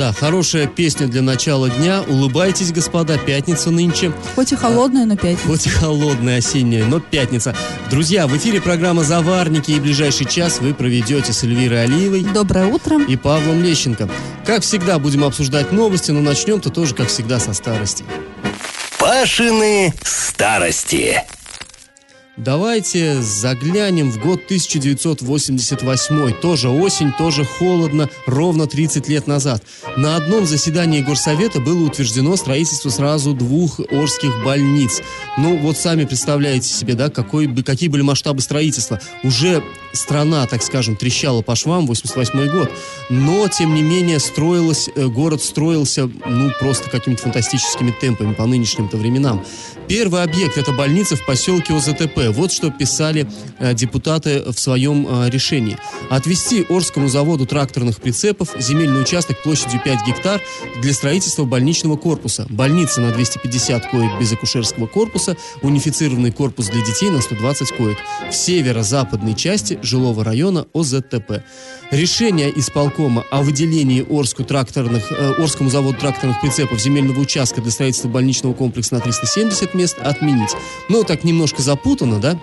Да, 0.00 0.14
хорошая 0.14 0.66
песня 0.66 1.08
для 1.08 1.20
начала 1.20 1.68
дня. 1.68 2.02
Улыбайтесь, 2.08 2.72
господа, 2.72 3.18
пятница 3.18 3.70
нынче. 3.70 4.14
Хоть 4.34 4.50
и 4.50 4.56
холодная, 4.56 5.04
но 5.04 5.14
пятница. 5.14 5.46
Хоть 5.46 5.66
и 5.66 5.68
холодная 5.68 6.38
осенняя, 6.38 6.86
но 6.86 7.00
пятница. 7.00 7.54
Друзья, 7.90 8.26
в 8.26 8.34
эфире 8.34 8.62
программа 8.62 9.04
«Заварники» 9.04 9.72
и 9.72 9.78
ближайший 9.78 10.24
час 10.24 10.60
вы 10.60 10.72
проведете 10.72 11.34
с 11.34 11.44
Эльвирой 11.44 11.84
Алиевой. 11.84 12.24
Доброе 12.24 12.68
утро. 12.68 12.98
И 13.04 13.16
Павлом 13.16 13.62
Лещенко. 13.62 14.08
Как 14.46 14.62
всегда, 14.62 14.98
будем 14.98 15.22
обсуждать 15.22 15.70
новости, 15.70 16.12
но 16.12 16.22
начнем-то 16.22 16.70
тоже, 16.70 16.94
как 16.94 17.08
всегда, 17.08 17.38
со 17.38 17.52
старости. 17.52 18.02
Пашины 18.98 19.92
старости. 20.02 21.22
Давайте 22.44 23.20
заглянем 23.20 24.10
в 24.10 24.18
год 24.18 24.44
1988. 24.46 26.32
Тоже 26.40 26.70
осень, 26.70 27.12
тоже 27.12 27.44
холодно, 27.44 28.08
ровно 28.24 28.66
30 28.66 29.08
лет 29.08 29.26
назад. 29.26 29.62
На 29.98 30.16
одном 30.16 30.46
заседании 30.46 31.02
Горсовета 31.02 31.60
было 31.60 31.84
утверждено 31.84 32.34
строительство 32.36 32.88
сразу 32.88 33.34
двух 33.34 33.78
Орских 33.90 34.42
больниц. 34.42 35.02
Ну, 35.36 35.58
вот 35.58 35.76
сами 35.76 36.06
представляете 36.06 36.72
себе, 36.72 36.94
да, 36.94 37.10
какой, 37.10 37.46
какие 37.62 37.90
были 37.90 38.00
масштабы 38.00 38.40
строительства. 38.40 38.98
Уже 39.22 39.62
страна, 39.92 40.46
так 40.46 40.62
скажем, 40.62 40.96
трещала 40.96 41.42
по 41.42 41.54
швам, 41.56 41.86
88 41.86 42.50
год. 42.50 42.70
Но, 43.10 43.48
тем 43.48 43.74
не 43.74 43.82
менее, 43.82 44.18
строилось, 44.18 44.88
э, 44.94 45.06
город 45.08 45.42
строился, 45.42 46.10
ну, 46.26 46.50
просто 46.58 46.88
какими-то 46.88 47.24
фантастическими 47.24 47.90
темпами 48.00 48.32
по 48.32 48.46
нынешним-то 48.46 48.96
временам. 48.96 49.44
Первый 49.88 50.22
объект– 50.22 50.56
это 50.56 50.72
больница 50.72 51.16
в 51.16 51.26
поселке 51.26 51.74
ОЗТП. 51.74 52.29
Вот 52.32 52.52
что 52.52 52.70
писали 52.70 53.28
э, 53.58 53.74
депутаты 53.74 54.42
в 54.50 54.58
своем 54.58 55.06
э, 55.08 55.30
решении. 55.30 55.76
Отвести 56.10 56.64
Орскому 56.68 57.08
заводу 57.08 57.46
тракторных 57.46 58.00
прицепов 58.00 58.54
земельный 58.58 59.02
участок 59.02 59.42
площадью 59.42 59.80
5 59.84 60.06
гектар 60.06 60.40
для 60.82 60.92
строительства 60.92 61.44
больничного 61.44 61.96
корпуса. 61.96 62.46
Больница 62.48 63.00
на 63.00 63.12
250 63.12 63.90
коек 63.90 64.10
без 64.20 64.32
акушерского 64.32 64.86
корпуса, 64.86 65.36
унифицированный 65.62 66.32
корпус 66.32 66.68
для 66.68 66.84
детей 66.84 67.10
на 67.10 67.20
120 67.20 67.70
коек. 67.76 67.98
В 68.30 68.34
северо-западной 68.34 69.34
части 69.34 69.78
жилого 69.82 70.24
района 70.24 70.66
ОЗТП. 70.72 71.42
Решение 71.90 72.56
исполкома 72.56 73.24
о 73.32 73.42
выделении 73.42 74.06
Орску 74.08 74.44
тракторных, 74.44 75.10
э, 75.10 75.34
Орскому 75.38 75.70
заводу 75.70 75.98
тракторных 75.98 76.40
прицепов 76.40 76.80
земельного 76.80 77.18
участка 77.18 77.60
для 77.60 77.72
строительства 77.72 78.08
больничного 78.08 78.54
комплекса 78.54 78.94
на 78.94 79.00
370 79.00 79.74
мест 79.74 79.98
отменить. 80.00 80.50
Ну, 80.88 81.02
так 81.02 81.24
немножко 81.24 81.62
запутано, 81.62 82.20
да? 82.20 82.40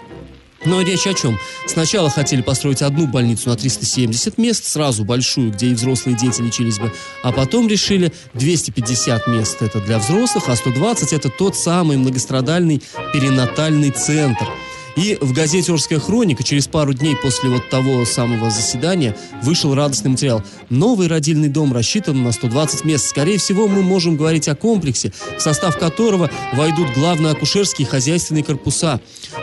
Но 0.66 0.82
речь 0.82 1.08
о 1.08 1.14
чем? 1.14 1.40
Сначала 1.66 2.10
хотели 2.10 2.42
построить 2.42 2.82
одну 2.82 3.08
больницу 3.08 3.48
на 3.48 3.56
370 3.56 4.38
мест, 4.38 4.66
сразу 4.66 5.06
большую, 5.06 5.52
где 5.54 5.68
и 5.68 5.74
взрослые 5.76 6.18
дети 6.18 6.42
лечились 6.42 6.80
бы, 6.80 6.92
а 7.24 7.32
потом 7.32 7.70
решили 7.70 8.12
250 8.34 9.28
мест 9.28 9.62
это 9.62 9.80
для 9.80 10.00
взрослых, 10.00 10.50
а 10.50 10.58
120 10.58 11.14
это 11.14 11.30
тот 11.30 11.56
самый 11.56 11.96
многострадальный 11.96 12.82
перинатальный 13.14 13.92
центр– 13.92 14.48
и 14.98 15.16
в 15.22 15.32
газете 15.32 15.72
«Орская 15.72 16.00
хроника» 16.00 16.44
через 16.44 16.68
пару 16.68 16.94
дней 16.94 17.16
после 17.16 17.50
вот 17.50 17.70
того 17.70 18.04
самого 18.04 18.50
заседания 18.50 19.16
вышел 19.44 19.76
радостный 19.76 20.10
материал. 20.10 20.44
Новый 20.70 21.08
родильный 21.08 21.50
дом 21.50 21.72
рассчитан 21.72 22.24
на 22.24 22.32
120 22.32 22.84
мест. 22.84 23.08
Скорее 23.08 23.38
всего, 23.38 23.68
мы 23.68 23.84
можем 23.84 24.18
говорить 24.18 24.48
о 24.48 24.56
комплексе, 24.56 25.14
в 25.38 25.42
состав 25.42 25.78
которого 25.78 26.32
войдут 26.54 26.88
главные 26.96 27.34
акушерские 27.34 27.88
и 27.88 27.90
хозяйственные 27.90 28.44
корпуса, 28.44 29.00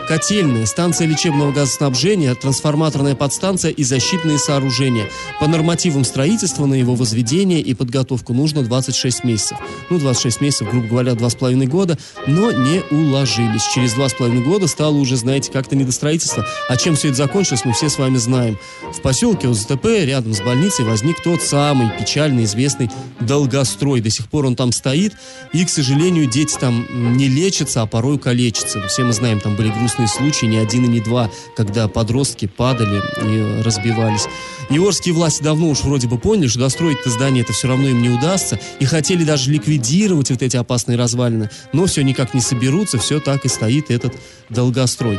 котельная, 0.07 0.67
станция 0.67 1.07
лечебного 1.07 1.53
газоснабжения, 1.53 2.35
трансформаторная 2.35 3.15
подстанция 3.15 3.71
и 3.71 3.85
защитные 3.85 4.39
сооружения. 4.39 5.09
По 5.41 5.47
нормативам 5.47 6.05
строительства 6.05 6.67
на 6.67 6.75
его 6.75 6.95
возведение 6.95 7.61
и 7.61 7.75
подготовку 7.75 8.33
нужно 8.33 8.63
26 8.63 9.25
месяцев. 9.25 9.59
Ну, 9.91 9.99
26 9.99 10.41
месяцев, 10.41 10.71
грубо 10.71 10.87
говоря, 10.87 11.13
2,5 11.13 11.67
года, 11.67 11.99
но 12.27 12.53
не 12.53 12.83
уложились. 12.91 13.67
Через 13.75 13.95
2,5 13.95 14.43
года 14.43 14.67
стало 14.67 14.97
уже, 14.97 15.17
знаете, 15.17 15.51
как-то 15.51 15.77
не 15.77 15.85
до 15.85 15.93
строительства. 15.93 16.47
А 16.69 16.77
чем 16.77 16.97
все 16.97 17.09
это 17.09 17.17
закончилось, 17.17 17.65
мы 17.65 17.73
все 17.73 17.89
с 17.89 17.99
вами 17.99 18.17
знаем. 18.17 18.59
В 18.93 19.01
поселке 19.01 19.49
ОЗТП 19.49 19.87
рядом 19.87 20.35
с 20.35 20.41
больницей 20.41 20.85
возник 20.85 21.23
тот 21.23 21.43
самый 21.43 21.91
печально 21.99 22.45
известный 22.45 22.91
долгострой. 23.21 24.01
До 24.01 24.11
сих 24.11 24.29
пор 24.29 24.47
он 24.47 24.57
там 24.57 24.73
стоит, 24.73 25.15
и, 25.53 25.65
к 25.65 25.71
сожалению, 25.71 26.27
дети 26.27 26.57
там 26.59 26.87
не 27.17 27.29
лечатся, 27.29 27.83
а 27.83 27.87
порой 27.87 28.19
калечатся. 28.19 28.87
Все 28.89 29.05
мы 29.05 29.13
знаем, 29.13 29.41
там 29.41 29.57
были 29.57 29.71
грустные 29.71 29.94
случаи, 30.07 30.47
не 30.47 30.59
один 30.59 30.85
и 30.85 30.89
не 30.89 31.01
два, 31.01 31.31
когда 31.57 31.89
подростки 31.89 32.47
падали 32.47 33.03
и 33.23 33.63
разбивались. 33.63 34.27
И 34.71 34.79
орские 34.79 35.15
власти 35.15 35.43
давно 35.43 35.69
уж 35.69 35.81
вроде 35.81 36.09
бы 36.09 36.19
поняли, 36.19 36.49
что 36.49 36.61
достроить 36.61 37.01
это 37.01 37.11
здание 37.11 37.43
это 37.43 37.53
все 37.53 37.69
равно 37.69 37.89
им 37.89 38.03
не 38.03 38.09
удастся, 38.09 38.59
и 38.81 38.85
хотели 38.85 39.25
даже 39.25 39.51
ликвидировать 39.51 40.31
вот 40.31 40.43
эти 40.43 40.57
опасные 40.57 40.97
развалины, 40.97 41.51
но 41.73 41.87
все 41.87 42.03
никак 42.03 42.35
не 42.35 42.41
соберутся, 42.41 42.99
все 42.99 43.21
так 43.21 43.45
и 43.45 43.49
стоит 43.49 43.91
этот 43.91 44.15
долгострой. 44.49 45.19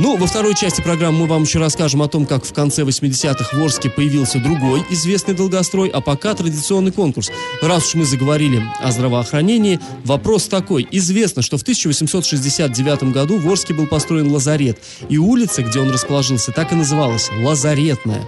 Ну, 0.00 0.16
во 0.16 0.26
второй 0.26 0.56
части 0.56 0.80
программы 0.80 1.20
мы 1.20 1.26
вам 1.26 1.44
еще 1.44 1.60
расскажем 1.60 2.02
о 2.02 2.08
том, 2.08 2.26
как 2.26 2.44
в 2.44 2.52
конце 2.52 2.82
80-х 2.82 3.56
в 3.56 3.62
Орске 3.62 3.88
появился 3.88 4.40
другой 4.40 4.82
известный 4.90 5.34
долгострой, 5.34 5.88
а 5.88 6.00
пока 6.00 6.34
традиционный 6.34 6.90
конкурс. 6.90 7.30
Раз 7.62 7.86
уж 7.86 7.94
мы 7.94 8.04
заговорили 8.04 8.60
о 8.80 8.90
здравоохранении, 8.90 9.78
вопрос 10.04 10.48
такой. 10.48 10.88
Известно, 10.90 11.42
что 11.42 11.58
в 11.58 11.62
1869 11.62 13.12
году 13.12 13.38
в 13.38 13.48
Орске 13.48 13.72
был 13.72 13.86
построен 13.86 14.32
лазарет, 14.32 14.78
и 15.08 15.16
улица, 15.16 15.62
где 15.62 15.78
он 15.78 15.90
расположился, 15.92 16.50
так 16.50 16.72
и 16.72 16.74
называлась– 16.74 17.30
Лазаретная. 17.44 18.26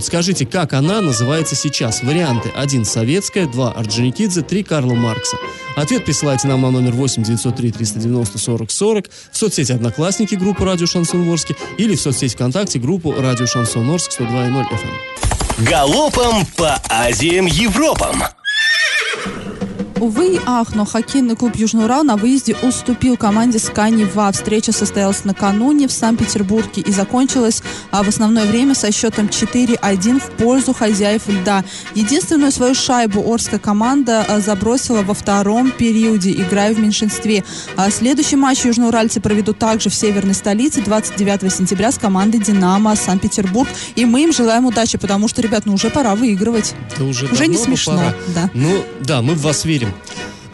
Скажите, 0.00 0.46
как 0.46 0.72
она 0.72 1.00
называется 1.00 1.56
сейчас? 1.56 2.02
Варианты. 2.02 2.50
1. 2.54 2.84
Советская, 2.84 3.46
2. 3.46 3.72
Орджоникидзе, 3.72 4.42
3. 4.42 4.62
Карла 4.62 4.94
Маркса. 4.94 5.36
Ответ 5.76 6.04
присылайте 6.04 6.48
нам 6.48 6.62
на 6.62 6.70
номер 6.70 6.92
8 6.92 7.22
903 7.22 7.70
390 7.70 8.38
40 8.38 8.70
40 8.70 9.10
в 9.30 9.36
соцсети 9.36 9.72
Одноклассники 9.72 10.34
группу 10.34 10.64
Радио 10.64 10.86
Шансон 10.86 11.07
Орске 11.14 11.56
или 11.78 11.96
в 11.96 12.00
соцсети 12.00 12.34
ВКонтакте 12.34 12.78
группу 12.78 13.14
Радио 13.16 13.46
Шансон 13.46 13.90
Орск 13.90 14.12
102.0 14.20 14.64
FM. 14.70 15.64
Галопом 15.64 16.46
по 16.56 16.80
Азиям 16.88 17.46
Европам! 17.46 18.22
Увы 20.00 20.34
и 20.36 20.40
ах, 20.46 20.74
но 20.74 20.84
хоккейный 20.84 21.34
клуб 21.34 21.56
Южный 21.56 21.84
Урал 21.84 22.04
на 22.04 22.16
выезде 22.16 22.54
уступил 22.62 23.16
команде 23.16 23.58
Скани 23.58 24.04
ВА. 24.04 24.30
Встреча 24.30 24.70
состоялась 24.70 25.24
накануне 25.24 25.88
в 25.88 25.92
Санкт-Петербурге 25.92 26.82
и 26.82 26.92
закончилась 26.92 27.62
а, 27.90 28.04
в 28.04 28.08
основное 28.08 28.46
время 28.46 28.74
со 28.74 28.92
счетом 28.92 29.26
4-1 29.26 30.20
в 30.20 30.30
пользу 30.36 30.72
хозяев 30.72 31.28
льда. 31.28 31.64
Единственную 31.94 32.52
свою 32.52 32.74
шайбу 32.74 33.22
Орская 33.32 33.58
команда 33.58 34.24
а, 34.28 34.40
забросила 34.40 35.02
во 35.02 35.14
втором 35.14 35.72
периоде, 35.72 36.30
играя 36.32 36.72
в 36.72 36.78
меньшинстве. 36.78 37.42
А 37.76 37.90
следующий 37.90 38.36
матч 38.36 38.64
южноуральцы 38.64 39.20
проведут 39.20 39.58
также 39.58 39.90
в 39.90 39.94
северной 39.94 40.34
столице 40.34 40.80
29 40.80 41.52
сентября 41.52 41.90
с 41.90 41.98
командой 41.98 42.38
«Динамо» 42.38 42.94
Санкт-Петербург. 42.94 43.68
И 43.96 44.04
мы 44.04 44.22
им 44.22 44.32
желаем 44.32 44.66
удачи, 44.66 44.96
потому 44.96 45.26
что, 45.26 45.42
ребят, 45.42 45.66
ну 45.66 45.74
уже 45.74 45.90
пора 45.90 46.14
выигрывать. 46.14 46.74
Это 46.94 47.04
уже 47.04 47.26
уже 47.26 47.46
не 47.48 47.56
смешно. 47.56 47.96
Пора. 47.96 48.14
Да. 48.34 48.50
Ну, 48.54 48.84
да, 49.00 49.22
мы 49.22 49.34
в 49.34 49.42
вас 49.42 49.64
верим. 49.64 49.87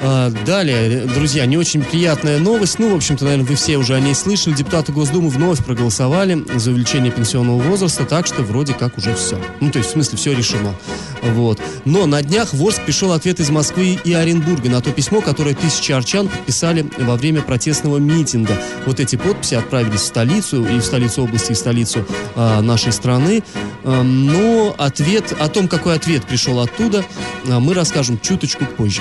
А, 0.07 0.31
далее, 0.45 1.07
друзья, 1.07 1.47
не 1.47 1.57
очень 1.57 1.83
приятная 1.83 2.39
новость. 2.39 2.79
Ну, 2.79 2.93
в 2.93 2.95
общем-то, 2.95 3.25
наверное, 3.25 3.47
вы 3.47 3.55
все 3.55 3.79
уже 3.79 3.95
о 3.95 4.01
ней 4.01 4.15
слышали. 4.15 4.55
Депутаты 4.55 4.93
Госдумы 4.93 5.31
вновь 5.31 5.65
проголосовали 5.65 6.45
за 6.57 6.73
увеличение 6.73 7.11
пенсионного 7.11 7.63
возраста, 7.63 8.05
так 8.05 8.27
что 8.27 8.43
вроде 8.43 8.75
как 8.75 8.99
уже 8.99 9.15
все. 9.15 9.41
Ну, 9.61 9.71
то 9.71 9.79
есть, 9.79 9.89
в 9.91 9.93
смысле, 9.95 10.19
все 10.19 10.35
решено. 10.35 10.75
Вот. 11.23 11.59
Но 11.87 12.05
на 12.05 12.23
днях 12.23 12.53
в 12.53 12.63
Орск 12.63 12.83
пришел 12.83 13.13
ответ 13.13 13.41
из 13.41 13.49
Москвы 13.49 13.99
и 14.05 14.13
Оренбурга 14.13 14.69
на 14.69 14.83
то 14.83 14.91
письмо, 14.91 15.23
которое 15.23 15.55
тысячи 15.55 15.93
арчан 15.93 16.29
подписали 16.29 16.87
во 16.99 17.17
время 17.17 17.41
протестного 17.41 17.97
митинга. 17.97 18.59
Вот 18.85 19.01
эти 19.01 19.17
подписи 19.17 19.55
отправились 19.55 20.01
в 20.01 20.05
столицу, 20.05 20.67
и 20.67 20.81
в 20.81 20.85
столицу 20.85 21.23
области, 21.23 21.53
и 21.53 21.55
в 21.55 21.59
столицу 21.59 22.05
а, 22.35 22.61
нашей 22.61 22.93
страны. 22.93 23.43
А, 23.85 24.03
но 24.03 24.75
ответ, 24.77 25.35
о 25.39 25.49
том, 25.49 25.67
какой 25.67 25.95
ответ 25.95 26.27
пришел 26.27 26.61
оттуда, 26.61 27.07
а, 27.49 27.59
мы 27.59 27.73
расскажем 27.73 28.21
чуточку 28.21 28.67
позже. 28.67 29.01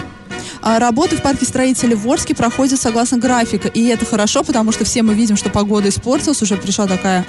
А 0.64 0.80
работы 0.80 1.18
в 1.18 1.22
парке 1.22 1.46
строителей 1.46 1.96
в 1.96 2.10
Орске 2.10 2.34
проходят 2.34 2.80
согласно 2.80 3.18
графика. 3.18 3.68
И 3.68 3.86
это 3.88 4.06
хорошо, 4.06 4.44
потому 4.44 4.72
что 4.72 4.86
все 4.86 5.04
мы 5.04 5.14
видим, 5.14 5.36
что 5.36 5.50
погода 5.50 5.90
испортилась, 5.90 6.42
уже 6.42 6.56
пришла 6.56 6.88
такая, 6.88 7.26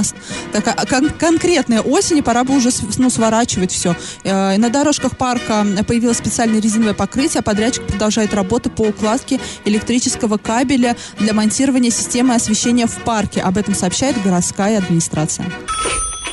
такая 0.53 0.77
кон- 0.87 1.11
конкретная 1.11 1.81
осень, 1.81 2.19
и 2.19 2.23
пора 2.23 2.45
бы 2.45 2.57
уже 2.57 2.71
ну, 2.97 3.11
сворачивать 3.11 3.73
все. 3.73 3.97
Э, 4.23 4.57
на 4.57 4.71
дорожках 4.71 5.17
парка 5.17 5.67
появилось 5.87 6.19
специальное 6.19 6.61
резиновое 6.61 6.95
покрытие, 6.95 7.41
а 7.41 7.43
подрядчик 7.43 7.85
продолжает 7.85 8.33
работы 8.35 8.71
по 8.71 8.83
укладке 8.83 9.41
электрического 9.65 10.39
кабеля 10.39 10.97
для 11.19 11.35
монтирования 11.35 11.91
системы 11.91 12.35
освещения 12.37 12.87
в 12.87 12.97
парке. 13.03 13.41
Об 13.41 13.59
этом 13.59 13.75
сообщает 13.75 14.23
городская 14.23 14.79
администрация. 14.79 15.51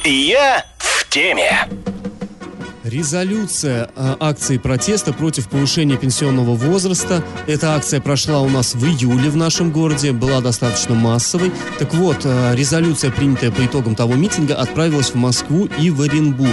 Я 0.04 0.65
в 0.77 1.09
теме. 1.09 1.68
Резолюция 2.83 3.92
э, 3.95 4.16
акции 4.19 4.57
протеста 4.57 5.13
против 5.13 5.50
повышения 5.50 5.98
пенсионного 5.98 6.56
возраста. 6.56 7.24
Эта 7.45 7.75
акция 7.75 8.01
прошла 8.01 8.42
у 8.42 8.50
нас 8.50 8.74
в 8.74 8.83
июле 8.83 9.30
в 9.30 9.36
нашем 9.36 9.72
городе, 9.72 10.13
была 10.13 10.42
достаточно 10.42 10.95
массовой. 10.95 11.51
Так 11.78 11.94
вот, 11.94 12.18
э, 12.24 12.56
резолюция, 12.56 13.12
принятая 13.12 13.51
по 13.51 13.63
итогам 13.63 13.94
того 13.94 14.16
митинга, 14.16 14.56
отправилась 14.56 15.12
в 15.12 15.16
Москву 15.16 15.69
и 15.80 15.92
в 15.92 16.01
Оренбург. 16.01 16.50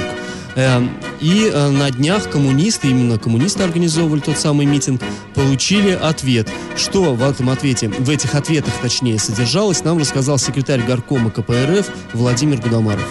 Э, 0.55 0.83
и 1.21 1.51
э, 1.51 1.71
на 1.71 1.91
днях 1.91 2.29
коммунисты, 2.29 2.89
именно 2.89 3.19
коммунисты 3.19 3.63
организовывали 3.63 4.21
тот 4.21 4.37
самый 4.37 4.67
митинг, 4.67 5.01
получили 5.35 5.93
ответ. 5.93 6.51
Что 6.77 7.15
в 7.15 7.23
этом 7.23 7.49
ответе, 7.49 7.89
в 7.89 8.11
этих 8.11 8.35
ответах 8.35 8.75
точнее 8.83 9.19
содержалось, 9.19 9.83
нам 9.83 9.99
рассказал 9.99 10.37
секретарь 10.37 10.83
горкома 10.83 11.31
КПРФ 11.31 11.89
Владимир 12.13 12.61
Гудамаров. 12.61 13.09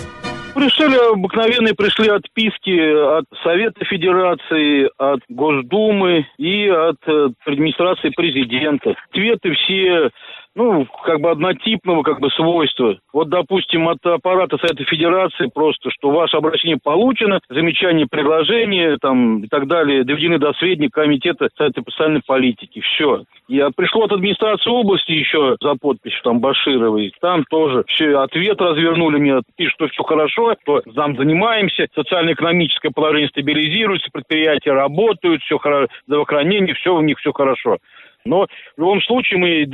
Пришли 0.58 0.88
обыкновенные, 1.14 1.76
пришли 1.76 2.10
отписки 2.10 3.20
от 3.20 3.26
Совета 3.44 3.86
Федерации, 3.86 4.90
от 4.98 5.20
Госдумы 5.30 6.26
и 6.40 6.68
от 6.68 6.98
э, 7.06 7.30
администрации 7.46 8.10
президента. 8.10 8.96
Ответы 9.12 9.54
все 9.54 10.10
ну, 10.58 10.88
как 11.06 11.22
бы 11.22 11.30
однотипного 11.30 12.02
как 12.02 12.20
бы 12.20 12.30
свойства. 12.32 12.98
Вот, 13.14 13.30
допустим, 13.30 13.88
от 13.88 14.04
аппарата 14.06 14.58
Совета 14.58 14.84
Федерации 14.86 15.50
просто, 15.54 15.92
что 15.92 16.10
ваше 16.10 16.36
обращение 16.36 16.80
получено, 16.84 17.40
замечание, 17.48 18.08
предложение 18.10 18.98
там 18.98 19.44
и 19.44 19.48
так 19.48 19.68
далее 19.68 20.04
доведены 20.04 20.40
до 20.40 20.54
сведения 20.54 20.90
Комитета 20.90 21.48
Совета 21.56 21.84
социальной 21.88 22.22
политики. 22.26 22.82
Все. 22.82 23.24
Я 23.48 23.70
пришло 23.70 24.06
от 24.06 24.12
администрации 24.12 24.70
области 24.70 25.12
еще 25.12 25.58
за 25.62 25.76
подписью 25.76 26.20
там 26.24 26.40
Башировой. 26.40 27.14
Там 27.22 27.44
тоже 27.50 27.84
все, 27.88 28.18
ответ 28.18 28.60
развернули 28.60 29.20
мне, 29.20 29.42
пишут, 29.56 29.76
что 29.76 29.88
все 29.90 30.04
хорошо, 30.04 30.56
что 30.64 30.82
там 30.96 31.16
занимаемся, 31.16 31.88
социально-экономическое 31.94 32.90
положение 32.90 33.30
стабилизируется, 33.30 34.10
предприятия 34.12 34.72
работают, 34.72 35.44
все 35.44 35.60
хорошо, 35.60 35.88
здравоохранение, 36.08 36.74
все 36.74 36.96
у 36.96 37.02
них 37.02 37.20
все 37.20 37.32
хорошо. 37.32 37.78
Но 38.26 38.48
в 38.76 38.80
любом 38.80 39.02
случае 39.02 39.40
мы 39.40 39.66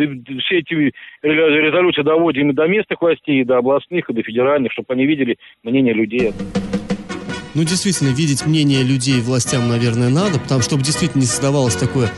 все 0.41 0.59
эти 0.59 0.93
резолюции 1.23 2.03
доводим 2.03 2.51
и 2.51 2.53
до 2.53 2.67
местных 2.67 3.01
властей, 3.01 3.41
и 3.41 3.43
до 3.43 3.57
областных, 3.57 4.09
и 4.09 4.13
до 4.13 4.21
федеральных, 4.21 4.71
чтобы 4.71 4.93
они 4.93 5.05
видели 5.05 5.37
мнение 5.63 5.93
людей. 5.93 6.31
Ну, 7.55 7.61
действительно, 7.61 8.09
видеть 8.09 8.45
мнение 8.45 8.83
людей 8.83 9.21
властям, 9.21 9.69
наверное, 9.69 10.09
надо, 10.09 10.39
потому 10.39 10.61
чтобы 10.61 10.83
действительно 10.83 11.21
не 11.21 11.27
создавалось 11.27 11.75
такое 11.75 12.09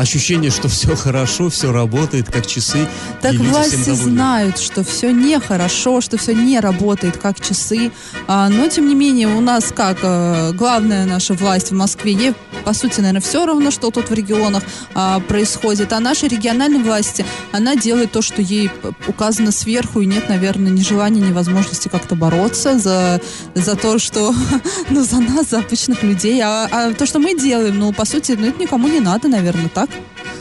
ощущение, 0.00 0.50
что 0.50 0.68
все 0.68 0.96
хорошо, 0.96 1.50
все 1.50 1.72
работает, 1.72 2.30
как 2.30 2.46
часы. 2.46 2.88
Так 3.20 3.34
власти 3.34 3.90
знают, 3.90 4.58
что 4.58 4.82
все 4.82 5.12
нехорошо, 5.12 6.00
что 6.00 6.16
все 6.16 6.32
не 6.34 6.58
работает, 6.58 7.18
как 7.18 7.40
часы. 7.40 7.92
А, 8.26 8.48
но, 8.48 8.68
тем 8.68 8.88
не 8.88 8.94
менее, 8.94 9.28
у 9.28 9.40
нас 9.40 9.72
как 9.74 9.98
а, 10.02 10.52
главная 10.52 11.06
наша 11.06 11.34
власть 11.34 11.70
в 11.70 11.74
Москве, 11.74 12.12
ей, 12.12 12.34
по 12.64 12.72
сути, 12.72 13.00
наверное, 13.00 13.20
все 13.20 13.44
равно, 13.44 13.70
что 13.70 13.90
тут 13.90 14.10
в 14.10 14.14
регионах 14.14 14.62
а, 14.94 15.20
происходит. 15.20 15.92
А 15.92 16.00
нашей 16.00 16.28
региональной 16.28 16.82
власти, 16.82 17.24
она 17.52 17.76
делает 17.76 18.12
то, 18.12 18.22
что 18.22 18.40
ей 18.40 18.70
указано 19.06 19.52
сверху, 19.52 20.00
и 20.00 20.06
нет, 20.06 20.28
наверное, 20.28 20.70
ни 20.70 20.82
желания, 20.82 21.20
ни 21.20 21.32
возможности 21.32 21.88
как-то 21.88 22.14
бороться 22.14 22.78
за, 22.78 23.20
за 23.54 23.76
то, 23.76 23.98
что, 23.98 24.34
ну, 24.90 25.04
за 25.04 25.20
нас, 25.20 25.50
за 25.50 25.58
обычных 25.58 26.02
людей. 26.02 26.40
А, 26.40 26.68
а 26.70 26.94
то, 26.94 27.04
что 27.04 27.18
мы 27.18 27.38
делаем, 27.38 27.78
ну, 27.78 27.92
по 27.92 28.06
сути, 28.06 28.32
ну, 28.38 28.46
это 28.48 28.62
никому 28.62 28.88
не 28.88 29.00
надо, 29.00 29.28
наверное, 29.28 29.68
так? 29.68 29.89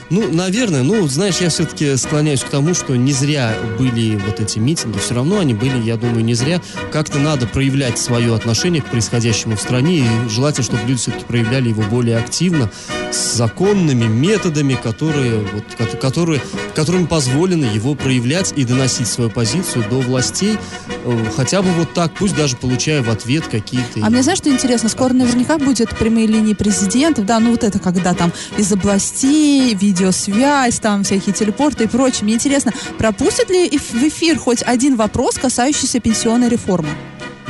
Ну, 0.09 0.27
наверное, 0.31 0.81
ну, 0.81 1.07
знаешь, 1.07 1.37
я 1.39 1.49
все-таки 1.49 1.95
склоняюсь 1.95 2.41
к 2.41 2.49
тому, 2.49 2.73
что 2.73 2.95
не 2.95 3.11
зря 3.11 3.53
были 3.77 4.15
вот 4.15 4.39
эти 4.39 4.57
митинги, 4.57 4.97
все 4.97 5.13
равно 5.13 5.39
они 5.39 5.53
были, 5.53 5.79
я 5.83 5.97
думаю, 5.97 6.25
не 6.25 6.33
зря. 6.33 6.61
Как-то 6.91 7.19
надо 7.19 7.45
проявлять 7.45 7.99
свое 7.99 8.33
отношение 8.33 8.81
к 8.81 8.87
происходящему 8.87 9.55
в 9.55 9.61
стране, 9.61 9.99
и 9.99 10.29
желательно, 10.29 10.63
чтобы 10.63 10.81
люди 10.87 10.99
все-таки 10.99 11.25
проявляли 11.25 11.69
его 11.69 11.83
более 11.83 12.17
активно, 12.17 12.71
с 13.11 13.35
законными 13.35 14.05
методами, 14.05 14.75
которые, 14.81 15.39
вот, 15.39 15.99
которые, 15.99 16.41
которыми 16.75 17.05
позволено 17.05 17.65
его 17.65 17.95
проявлять 17.95 18.53
и 18.55 18.65
доносить 18.65 19.07
свою 19.07 19.29
позицию 19.29 19.85
до 19.89 19.99
властей, 19.99 20.57
э, 21.05 21.25
хотя 21.35 21.61
бы 21.61 21.69
вот 21.71 21.93
так, 21.93 22.13
пусть 22.13 22.35
даже 22.35 22.57
получая 22.57 23.01
в 23.03 23.09
ответ 23.09 23.47
какие-то... 23.47 24.01
А 24.01 24.09
мне 24.09 24.23
знаешь, 24.23 24.39
что 24.39 24.49
интересно? 24.49 24.89
Скоро 24.89 25.13
наверняка 25.13 25.57
будет 25.57 25.89
прямые 25.97 26.27
линии 26.27 26.53
президентов, 26.53 27.25
да, 27.25 27.39
ну 27.39 27.51
вот 27.51 27.63
это 27.63 27.79
когда 27.79 28.13
там 28.13 28.31
из 28.57 28.71
областей, 28.71 29.73
видео 29.75 29.99
видеосвязь, 29.99 30.79
там 30.79 31.03
всякие 31.03 31.33
телепорты 31.33 31.85
и 31.85 31.87
прочее. 31.87 32.23
Мне 32.23 32.33
интересно, 32.35 32.71
пропустят 32.97 33.49
ли 33.49 33.69
в 33.69 34.03
эфир 34.03 34.37
хоть 34.37 34.63
один 34.63 34.95
вопрос, 34.95 35.35
касающийся 35.35 35.99
пенсионной 35.99 36.49
реформы? 36.49 36.89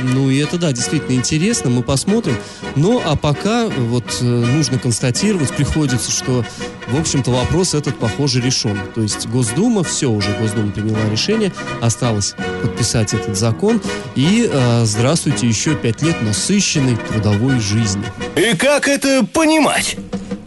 Ну 0.02 0.30
и 0.30 0.38
это, 0.38 0.58
да, 0.58 0.72
действительно 0.72 1.16
интересно, 1.16 1.70
мы 1.70 1.82
посмотрим. 1.82 2.36
Но 2.76 3.02
а 3.04 3.16
пока 3.16 3.68
вот 3.68 4.18
э, 4.20 4.24
нужно 4.24 4.78
констатировать, 4.78 5.50
приходится, 5.54 6.10
что, 6.10 6.44
в 6.88 6.98
общем-то, 6.98 7.30
вопрос 7.30 7.74
этот, 7.74 7.98
похоже, 7.98 8.40
решен. 8.40 8.78
То 8.94 9.02
есть 9.02 9.26
Госдума, 9.28 9.82
все 9.82 10.10
уже, 10.10 10.32
Госдума 10.40 10.70
приняла 10.70 11.08
решение, 11.10 11.52
осталось 11.80 12.34
подписать 12.62 13.14
этот 13.14 13.36
закон. 13.36 13.80
И 14.14 14.48
э, 14.50 14.84
здравствуйте, 14.84 15.46
еще 15.46 15.74
пять 15.74 16.02
лет 16.02 16.20
насыщенной 16.22 16.96
трудовой 16.96 17.58
жизни. 17.60 18.04
И 18.36 18.56
как 18.56 18.88
это 18.88 19.24
понимать? 19.24 19.96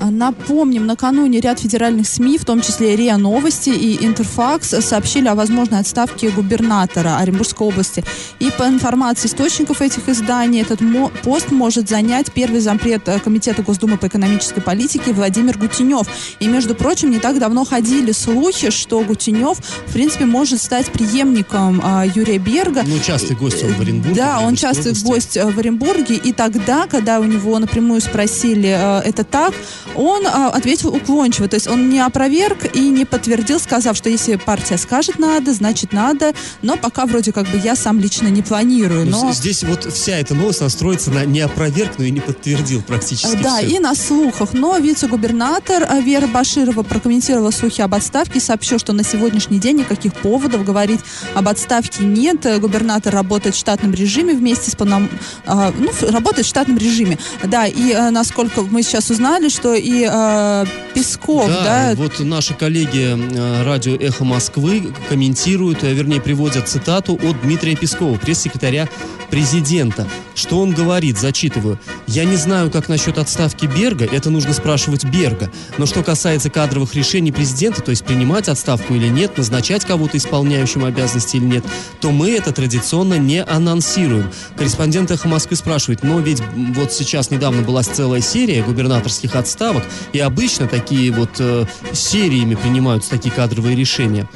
А, 0.04 0.12
напомним, 0.12 0.86
накануне 0.86 1.40
ряд 1.40 1.62
федеральных 1.62 2.10
СМИ, 2.10 2.38
в 2.38 2.44
том 2.44 2.60
числе 2.60 2.98
РИА 2.98 3.16
Новости 3.16 3.70
и 3.70 4.06
Интерфакс, 4.06 4.76
сообщили 4.84 5.30
о 5.30 5.36
возможной 5.36 5.80
отставке 5.80 6.30
губернатора 6.30 7.20
Оренбургской 7.20 7.68
области. 7.68 8.04
И 8.40 8.52
по 8.58 8.68
информации 8.68 9.30
источников 9.30 9.82
этих 9.82 10.10
изданий, 10.10 10.62
этот 10.62 10.82
пост 11.24 11.52
может 11.52 11.88
занять 11.88 12.34
первый 12.34 12.60
зампред 12.60 13.08
э, 13.08 13.18
Комитета 13.22 13.64
Госдумы 13.64 13.98
по 13.98 14.08
экономической 14.08 14.60
политике 14.60 15.14
Владимир 15.14 15.58
Гутенев. 15.58 16.06
И, 16.42 16.48
между 16.48 16.76
прочим, 16.76 17.10
не 17.10 17.20
так 17.20 17.40
давно 17.40 17.64
ходили 17.64 18.12
слухи, 18.12 18.72
что 18.72 19.00
Гутенев, 19.06 19.58
в 19.88 19.94
принципе, 19.94 20.26
может 20.26 20.62
стать 20.62 20.92
преемником 20.92 21.82
э, 21.82 22.12
Юрия 22.14 22.40
Берга. 22.40 22.84
Ну, 22.86 23.00
частый 23.00 23.38
гость 23.38 23.64
он 23.64 23.72
в 23.72 23.80
Оренбурге. 23.80 24.16
Да, 24.16 24.42
он 24.42 24.58
частый 24.58 24.92
гость 25.02 25.38
э, 25.38 25.50
в 25.50 25.58
Оренбурге. 25.58 26.16
И 26.16 26.34
тогда, 26.34 26.88
когда 26.88 27.22
у 27.22 27.24
него 27.24 27.58
напрямую 27.58 28.02
спросили, 28.02 28.68
э, 28.68 29.00
это 29.06 29.24
так, 29.24 29.54
он 29.96 30.26
а, 30.28 30.50
ответил 30.50 30.90
уклончиво, 30.90 31.48
то 31.48 31.56
есть 31.56 31.68
он 31.68 31.90
не 31.90 32.00
опроверг 32.00 32.76
и 32.76 32.80
не 32.90 33.06
подтвердил, 33.06 33.60
сказав, 33.60 33.96
что 33.98 34.10
если 34.10 34.36
партия 34.36 34.78
скажет 34.78 35.20
надо, 35.20 35.54
значит 35.54 35.94
надо, 35.94 36.34
но 36.62 36.78
пока 36.78 37.06
вроде 37.06 37.32
как 37.32 37.48
бы 37.48 37.58
я 37.58 37.76
сам 37.76 38.00
лично 38.00 38.28
не 38.28 38.42
планирую. 38.42 39.06
Ну, 39.06 39.26
но... 39.26 39.32
Здесь 39.34 39.64
вот 39.64 39.92
вся 39.94 40.18
эта 40.18 40.36
новость 40.36 40.62
настроится 40.62 41.12
на 41.12 41.26
не 41.26 41.42
опроверг, 41.42 41.94
но 41.98 42.06
и 42.06 42.12
не 42.12 42.20
подтвердил 42.20 42.82
практически 42.82 43.38
Да, 43.42 43.58
все. 43.58 43.68
и 43.68 43.80
на 43.80 43.96
слухах, 43.96 44.54
но 44.54 44.78
вице-губернатор 44.78 45.86
а, 45.90 46.00
Вера 46.00 46.28
Баширова 46.28 46.84
прокомментировала 46.84 47.52
слухи 47.52 47.82
об 47.82 47.94
отставке 47.94 48.40
и 48.40 48.42
сообщил, 48.42 48.80
что 48.80 48.94
на 48.94 49.04
сегодняшний 49.04 49.60
день 49.60 49.78
никаких 49.78 50.14
поводов 50.14 50.64
говорить 50.64 51.02
об 51.34 51.48
отставке 51.48 52.04
нет. 52.04 52.46
Губернатор 52.60 53.14
работает 53.14 53.56
в 53.56 53.60
штатном 53.60 53.94
режиме 53.94 54.34
вместе 54.34 54.72
с 54.72 54.76
полном... 54.76 55.10
А, 55.46 55.72
ну, 55.78 55.92
работает 56.12 56.46
в 56.46 56.50
штатном 56.50 56.78
режиме. 56.78 57.18
Да, 57.44 57.66
и 57.68 57.94
насколько 58.12 58.62
мы 58.62 58.84
сейчас 58.84 59.10
узнали, 59.10 59.50
что 59.50 59.74
и 59.84 60.08
э, 60.10 60.66
Песков, 60.94 61.48
да, 61.48 61.64
да? 61.64 61.96
вот 61.96 62.20
наши 62.20 62.54
коллеги 62.54 63.18
э, 63.18 63.64
радио 63.64 63.96
«Эхо 63.96 64.24
Москвы» 64.24 64.94
комментируют, 65.10 65.84
э, 65.84 65.92
вернее, 65.94 66.22
приводят 66.22 66.70
цитату 66.70 67.20
от 67.22 67.42
Дмитрия 67.42 67.76
Пескова, 67.76 68.18
пресс-секретаря 68.18 68.88
президента. 69.34 70.08
Что 70.36 70.60
он 70.60 70.72
говорит, 70.74 71.18
зачитываю. 71.18 71.80
«Я 72.06 72.24
не 72.26 72.36
знаю, 72.36 72.70
как 72.70 72.88
насчет 72.90 73.18
отставки 73.18 73.66
Берга, 73.66 74.06
это 74.06 74.30
нужно 74.30 74.54
спрашивать 74.54 75.06
Берга. 75.06 75.52
Но 75.80 75.88
что 75.88 76.04
касается 76.04 76.52
кадровых 76.52 76.94
решений 76.94 77.32
президента, 77.32 77.82
то 77.82 77.90
есть 77.90 78.06
принимать 78.06 78.48
отставку 78.48 78.94
или 78.94 79.08
нет, 79.08 79.36
назначать 79.38 79.86
кого-то 79.86 80.18
исполняющим 80.18 80.86
обязанности 80.86 81.38
или 81.38 81.46
нет, 81.46 81.66
то 82.00 82.12
мы 82.12 82.30
это 82.32 82.52
традиционно 82.52 83.16
не 83.16 83.44
анонсируем». 83.44 84.32
Корреспондент 84.56 85.10
«Эхо 85.10 85.28
Москвы» 85.28 85.56
спрашивает, 85.56 86.04
но 86.04 86.20
ведь 86.20 86.44
вот 86.76 86.94
сейчас 86.94 87.32
недавно 87.32 87.64
была 87.64 87.82
целая 87.82 88.22
серия 88.22 88.62
губернаторских 88.62 89.36
отставок, 89.36 89.73
и 90.12 90.20
обычно 90.20 90.68
такие 90.68 91.12
вот 91.12 91.30
э, 91.40 91.66
сериями 91.94 92.56
принимаются 92.56 93.10
такие 93.10 93.32
кадровые 93.32 93.76
решения. 93.76 94.28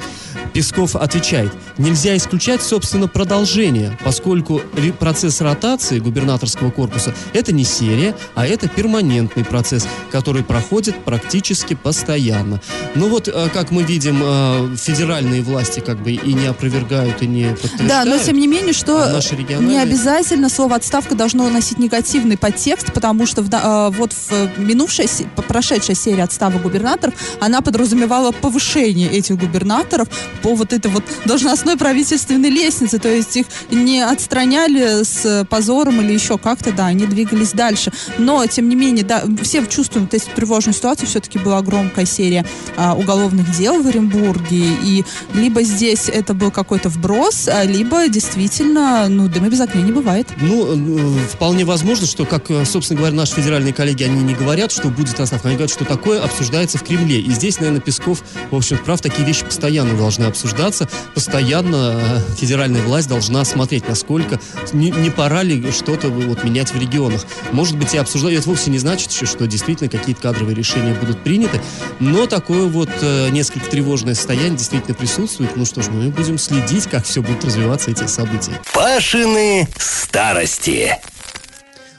Песков 0.52 0.96
отвечает, 0.96 1.52
нельзя 1.76 2.16
исключать, 2.16 2.62
собственно, 2.62 3.08
продолжение, 3.08 3.98
поскольку 4.04 4.60
процесс 4.98 5.40
ротации 5.40 5.98
губернаторского 5.98 6.70
корпуса– 6.70 7.14
это 7.32 7.52
не 7.52 7.64
серия, 7.64 8.14
а 8.34 8.46
это 8.46 8.68
перманентный 8.68 9.44
процесс, 9.44 9.86
который 10.10 10.42
проходит 10.42 11.04
практически 11.04 11.74
постоянно. 11.74 12.60
Ну 12.94 13.08
вот, 13.08 13.28
э, 13.28 13.48
как 13.52 13.70
мы 13.70 13.82
видим, 13.82 14.20
э, 14.22 14.76
федеральные 14.76 15.42
власти 15.42 15.80
как 15.80 16.02
бы 16.02 16.12
и 16.12 16.32
не 16.32 16.46
опровергают, 16.46 17.22
и 17.22 17.26
не 17.26 17.50
подтверждают. 17.50 17.88
Да, 17.88 18.04
но 18.04 18.18
тем 18.18 18.38
не 18.38 18.46
менее, 18.46 18.72
что 18.72 19.02
а 19.02 19.20
региональные... 19.20 19.76
не 19.76 19.78
обязательно 19.78 20.48
слово 20.48 20.76
«отставка» 20.76 21.14
должно 21.14 21.48
носить 21.48 21.78
негативный 21.78 22.36
подтекст, 22.36 22.92
потому 22.92 23.26
что 23.26 23.42
в, 23.42 23.48
э, 23.52 23.90
вот 23.90 24.12
в 24.12 24.58
минувшей, 24.58 25.08
прошедшая 25.46 25.96
серия 25.96 26.24
отставок 26.24 26.62
губернаторов, 26.62 27.14
она 27.40 27.60
подразумевала 27.60 28.32
повышение 28.32 29.10
этих 29.10 29.36
губернаторов 29.36 30.08
по 30.42 30.54
вот 30.54 30.72
этой 30.72 30.90
вот 30.90 31.04
должностной 31.24 31.76
правительственной 31.76 32.50
лестнице, 32.50 32.98
то 32.98 33.08
есть 33.08 33.36
их 33.36 33.46
не 33.70 34.00
отстраняли 34.00 35.02
с 35.04 35.46
позором 35.48 36.00
или 36.00 36.12
еще 36.12 36.38
как-то, 36.38 36.72
да, 36.72 36.86
они 36.86 37.06
двигались 37.06 37.52
дальше. 37.52 37.92
Но, 38.18 38.44
тем 38.46 38.68
не 38.68 38.76
менее, 38.76 39.04
да, 39.04 39.22
все 39.42 39.64
чувствуем 39.66 40.08
вот 40.10 40.14
эту 40.14 40.30
тревожную 40.34 40.74
ситуацию, 40.74 41.08
все-таки 41.08 41.38
была 41.38 41.60
громкая 41.62 42.06
серия 42.06 42.44
а, 42.76 42.94
уголовных 42.94 43.50
дел 43.56 43.82
в 43.82 43.86
Оренбурге, 43.86 44.64
и 44.82 45.04
либо 45.34 45.62
здесь 45.62 46.08
это 46.08 46.34
был 46.34 46.50
какой-то 46.50 46.88
вброс, 46.88 47.48
а, 47.48 47.64
либо 47.64 48.08
действительно, 48.08 49.08
ну, 49.08 49.28
дыма 49.28 49.48
без 49.48 49.60
огня 49.60 49.82
не 49.82 49.92
бывает. 49.92 50.28
Ну, 50.40 50.98
э, 50.98 51.18
вполне 51.32 51.64
возможно, 51.64 52.06
что, 52.06 52.24
как, 52.24 52.50
э, 52.50 52.64
собственно 52.64 52.98
говоря, 52.98 53.14
наши 53.16 53.34
федеральные 53.34 53.72
коллеги, 53.72 54.04
они 54.04 54.22
не 54.22 54.34
говорят, 54.34 54.72
что 54.72 54.88
будет 54.88 55.18
отставка, 55.20 55.48
они 55.48 55.56
говорят, 55.56 55.70
что 55.70 55.84
такое 55.84 56.22
обсуждается 56.22 56.78
в 56.78 56.82
Кремле. 56.82 57.20
И 57.20 57.30
здесь, 57.30 57.58
наверное, 57.58 57.80
Песков, 57.80 58.22
в 58.50 58.56
общем, 58.56 58.78
прав, 58.78 59.00
такие 59.00 59.26
вещи 59.26 59.44
постоянно 59.44 59.96
должны 59.96 60.24
обсуждаться, 60.28 60.88
постоянно 61.14 62.00
э, 62.00 62.20
федеральная 62.36 62.82
власть 62.82 63.08
должна 63.08 63.44
смотреть, 63.44 63.88
насколько, 63.88 64.40
не, 64.72 64.90
не 64.90 65.10
пора 65.10 65.42
ли 65.42 65.70
что-то 65.72 66.08
вот 66.08 66.44
менять 66.44 66.72
в 66.72 66.78
регионах. 66.80 67.22
Может 67.52 67.76
быть, 67.76 67.94
и 67.94 67.98
обсуждать, 67.98 68.34
это 68.34 68.48
вовсе 68.48 68.70
не 68.70 68.78
значит 68.78 69.10
еще, 69.10 69.26
что 69.26 69.46
действительно 69.46 69.90
какие-то 69.90 70.22
кадровые 70.22 70.54
решения 70.54 70.94
будут 70.94 71.22
приняты, 71.22 71.60
но 72.00 72.26
такое 72.26 72.66
вот 72.66 72.90
э, 73.00 73.30
несколько 73.30 73.68
тревожное 73.70 74.14
состояние 74.14 74.56
действительно 74.56 74.94
присутствует. 74.94 75.56
Ну 75.56 75.64
что 75.64 75.82
ж, 75.82 75.88
мы 75.88 76.10
будем 76.10 76.38
следить, 76.38 76.84
как 76.84 77.04
все 77.04 77.22
будет 77.22 77.44
развиваться 77.44 77.90
эти 77.90 78.06
события. 78.06 78.60
Пашины 78.72 79.68
старости. 79.78 80.96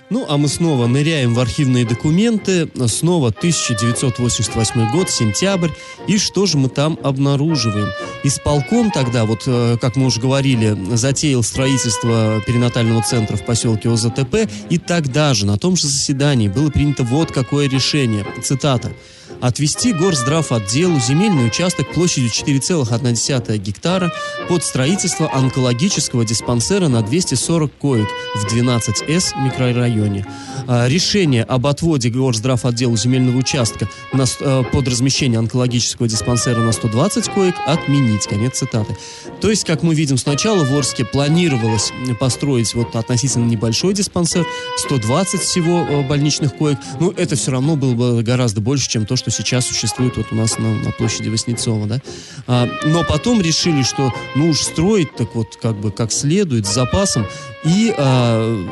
Ну, 0.09 0.25
а 0.27 0.37
мы 0.37 0.47
снова 0.47 0.87
ныряем 0.87 1.35
в 1.35 1.39
архивные 1.39 1.85
документы. 1.85 2.67
Снова 2.87 3.27
1988 3.27 4.91
год, 4.91 5.09
сентябрь. 5.09 5.69
И 6.07 6.17
что 6.17 6.47
же 6.47 6.57
мы 6.57 6.69
там 6.69 6.97
обнаруживаем? 7.03 7.89
Исполком 8.23 8.89
тогда, 8.89 9.25
вот 9.25 9.43
э, 9.45 9.77
как 9.79 9.95
мы 9.95 10.07
уже 10.07 10.19
говорили, 10.19 10.75
затеял 10.95 11.43
строительство 11.43 12.41
перинатального 12.47 13.03
центра 13.03 13.37
в 13.37 13.45
поселке 13.45 13.89
ОЗТП. 13.89 14.49
И 14.71 14.79
тогда 14.79 15.35
же, 15.35 15.45
на 15.45 15.57
том 15.57 15.75
же 15.75 15.87
заседании, 15.87 16.47
было 16.47 16.71
принято 16.71 17.03
вот 17.03 17.31
какое 17.31 17.69
решение. 17.69 18.25
Цитата 18.43 18.91
отвести 19.41 19.93
горздрав 19.93 20.51
отделу 20.51 20.99
земельный 20.99 21.47
участок 21.47 21.91
площадью 21.93 22.29
4,1 22.29 23.57
гектара 23.57 24.11
под 24.47 24.63
строительство 24.63 25.31
онкологического 25.33 26.25
диспансера 26.25 26.87
на 26.87 27.01
240 27.01 27.71
коек 27.79 28.07
в 28.35 28.53
12С 28.53 29.33
микрорайоне. 29.43 30.25
А, 30.67 30.87
решение 30.87 31.43
об 31.43 31.67
отводе 31.67 32.09
горздрав 32.09 32.65
отделу 32.65 32.97
земельного 32.97 33.37
участка 33.37 33.89
э, 34.13 34.63
под 34.71 34.87
размещение 34.87 35.39
онкологического 35.39 36.07
диспансера 36.07 36.59
на 36.59 36.71
120 36.71 37.29
коек 37.29 37.55
отменить. 37.65 38.27
Конец 38.27 38.59
цитаты. 38.59 38.95
То 39.41 39.49
есть, 39.49 39.63
как 39.63 39.83
мы 39.83 39.95
видим, 39.95 40.17
сначала 40.17 40.63
в 40.63 40.75
Орске 40.75 41.05
планировалось 41.05 41.91
построить 42.19 42.73
вот 42.73 42.95
относительно 42.95 43.45
небольшой 43.45 43.93
диспансер, 43.93 44.45
120 44.77 45.41
всего 45.41 45.85
э, 45.87 46.07
больничных 46.07 46.55
коек. 46.55 46.77
Ну, 46.99 47.11
это 47.11 47.35
все 47.35 47.51
равно 47.51 47.75
было 47.75 47.93
бы 47.93 48.23
гораздо 48.23 48.61
больше, 48.61 48.89
чем 48.89 49.05
то, 49.05 49.15
что 49.15 49.31
сейчас 49.31 49.67
существует 49.67 50.17
вот 50.17 50.27
у 50.31 50.35
нас 50.35 50.57
на, 50.57 50.73
на 50.75 50.91
площади 50.91 51.29
Васнецова, 51.29 51.87
да. 51.87 52.01
А, 52.47 52.69
но 52.85 53.03
потом 53.03 53.41
решили, 53.41 53.83
что 53.83 54.13
ну 54.35 54.49
уж 54.49 54.61
строить 54.61 55.15
так 55.15 55.35
вот 55.35 55.55
как 55.61 55.75
бы 55.77 55.91
как 55.91 56.11
следует, 56.11 56.67
с 56.67 56.73
запасом, 56.73 57.25
и 57.63 57.93
а, 57.97 58.65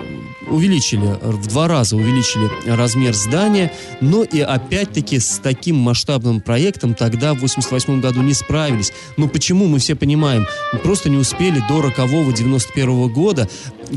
увеличили, 0.49 1.17
в 1.21 1.47
два 1.47 1.67
раза 1.67 1.95
увеличили 1.95 2.49
размер 2.65 3.13
здания, 3.13 3.71
но 4.01 4.23
и 4.23 4.39
опять-таки 4.39 5.19
с 5.19 5.39
таким 5.43 5.77
масштабным 5.77 6.41
проектом 6.41 6.93
тогда 6.93 7.33
в 7.33 7.39
88 7.39 7.99
году 7.99 8.21
не 8.21 8.33
справились. 8.33 8.93
Но 9.17 9.27
почему, 9.27 9.67
мы 9.67 9.79
все 9.79 9.95
понимаем, 9.95 10.47
просто 10.83 11.09
не 11.09 11.17
успели 11.17 11.61
до 11.67 11.81
рокового 11.81 12.31
91 12.31 12.89
-го 12.89 13.09
года, 13.09 13.49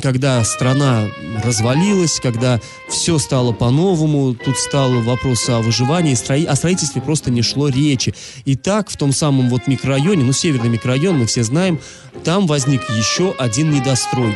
когда 0.03 0.43
страна 0.45 1.09
развалилась, 1.45 2.21
когда 2.21 2.61
все 2.89 3.19
стало 3.19 3.53
по-новому, 3.53 4.35
тут 4.35 4.59
стал 4.59 4.91
вопрос 5.03 5.49
о 5.49 5.61
выживании, 5.61 6.15
о 6.47 6.57
строительстве 6.57 7.01
просто 7.01 7.31
не 7.31 7.43
шло 7.43 7.69
речи. 7.69 8.15
И 8.45 8.57
так 8.57 8.91
в 8.91 8.97
том 8.97 9.13
самом 9.13 9.49
вот 9.49 9.67
микрорайоне, 9.67 10.25
ну 10.25 10.33
северный 10.33 10.69
микрорайон, 10.69 11.19
мы 11.19 11.27
все 11.27 11.43
знаем, 11.43 11.79
там 12.25 12.47
возник 12.47 12.89
еще 12.91 13.35
один 13.39 13.71
недострой. 13.71 14.35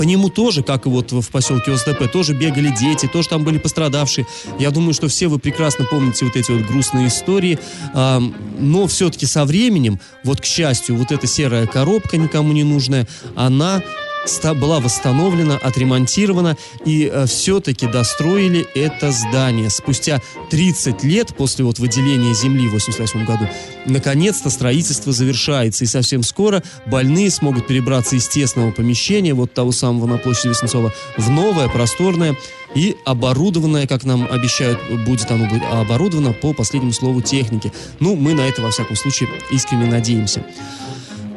По 0.00 0.04
нему 0.04 0.30
тоже, 0.30 0.62
как 0.62 0.86
и 0.86 0.88
вот 0.88 1.12
в 1.12 1.28
поселке 1.28 1.72
ОСТП, 1.72 2.10
тоже 2.10 2.32
бегали 2.32 2.74
дети, 2.74 3.04
тоже 3.04 3.28
там 3.28 3.44
были 3.44 3.58
пострадавшие. 3.58 4.26
Я 4.58 4.70
думаю, 4.70 4.94
что 4.94 5.08
все 5.08 5.28
вы 5.28 5.38
прекрасно 5.38 5.84
помните 5.84 6.24
вот 6.24 6.36
эти 6.36 6.50
вот 6.50 6.62
грустные 6.62 7.08
истории. 7.08 7.58
Но 7.92 8.86
все-таки 8.86 9.26
со 9.26 9.44
временем, 9.44 10.00
вот 10.24 10.40
к 10.40 10.46
счастью, 10.46 10.96
вот 10.96 11.12
эта 11.12 11.26
серая 11.26 11.66
коробка 11.66 12.16
никому 12.16 12.54
не 12.54 12.64
нужная, 12.64 13.06
она 13.36 13.82
была 14.54 14.80
восстановлена, 14.80 15.56
отремонтирована 15.56 16.56
и 16.84 17.10
э, 17.12 17.26
все-таки 17.26 17.86
достроили 17.86 18.66
это 18.74 19.12
здание. 19.12 19.70
Спустя 19.70 20.20
30 20.50 21.02
лет 21.04 21.34
после 21.36 21.64
вот 21.64 21.78
выделения 21.78 22.34
земли 22.34 22.68
в 22.68 22.72
88 22.72 23.24
году, 23.24 23.48
наконец-то 23.86 24.50
строительство 24.50 25.12
завершается. 25.12 25.84
И 25.84 25.86
совсем 25.86 26.22
скоро 26.22 26.62
больные 26.86 27.30
смогут 27.30 27.66
перебраться 27.66 28.16
из 28.16 28.28
тесного 28.28 28.70
помещения, 28.70 29.34
вот 29.34 29.52
того 29.52 29.72
самого 29.72 30.06
на 30.06 30.18
площади 30.18 30.48
Веснецова, 30.48 30.92
в 31.16 31.30
новое, 31.30 31.68
просторное 31.68 32.36
и 32.74 32.96
оборудованное, 33.04 33.86
как 33.86 34.04
нам 34.04 34.28
обещают, 34.30 34.78
будет 35.04 35.30
оно 35.30 35.46
будет 35.46 35.62
оборудовано 35.70 36.32
по 36.32 36.52
последнему 36.52 36.92
слову 36.92 37.20
техники. 37.20 37.72
Ну, 37.98 38.16
мы 38.16 38.34
на 38.34 38.42
это, 38.42 38.62
во 38.62 38.70
всяком 38.70 38.96
случае, 38.96 39.28
искренне 39.50 39.86
надеемся. 39.86 40.44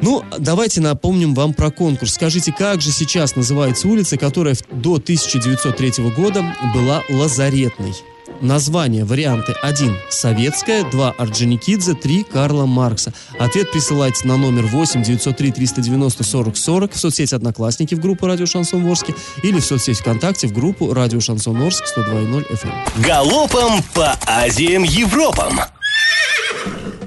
Ну, 0.02 0.22
давайте 0.38 0.80
напомним 0.80 1.34
вам 1.34 1.54
про 1.54 1.70
конкурс. 1.70 2.14
Скажите, 2.14 2.52
как 2.52 2.80
же 2.80 2.90
сейчас 2.90 3.36
называется 3.36 3.88
улица, 3.88 4.16
которая 4.16 4.56
до 4.70 4.94
1903 4.94 5.92
года 6.16 6.44
была 6.74 7.02
Лазаретной? 7.08 7.94
Название, 8.40 9.04
варианты 9.04 9.54
1. 9.62 9.96
Советская, 10.10 10.84
2. 10.90 11.14
Орджоникидзе, 11.18 11.94
3. 11.94 12.24
Карла 12.24 12.66
Маркса. 12.66 13.12
Ответ 13.38 13.70
присылайте 13.70 14.26
на 14.26 14.36
номер 14.36 14.66
8 14.66 15.02
903 15.02 15.52
390 15.52 16.24
40 16.24 16.56
40 16.56 16.92
в 16.92 16.98
соцсети 16.98 17.34
Одноклассники 17.34 17.94
в 17.94 18.00
группу 18.00 18.26
Радио 18.26 18.46
Шансон 18.46 18.86
Орске 18.86 19.14
или 19.42 19.60
в 19.60 19.64
соцсети 19.64 20.00
ВКонтакте 20.00 20.46
в 20.48 20.52
группу 20.52 20.92
Радио 20.92 21.20
Шансон 21.20 21.60
Орск 21.62 21.84
102.0 21.96 22.50
FM. 22.50 23.02
Галопом 23.02 23.82
по 23.94 24.18
Азиям 24.26 24.82
Европам! 24.82 25.60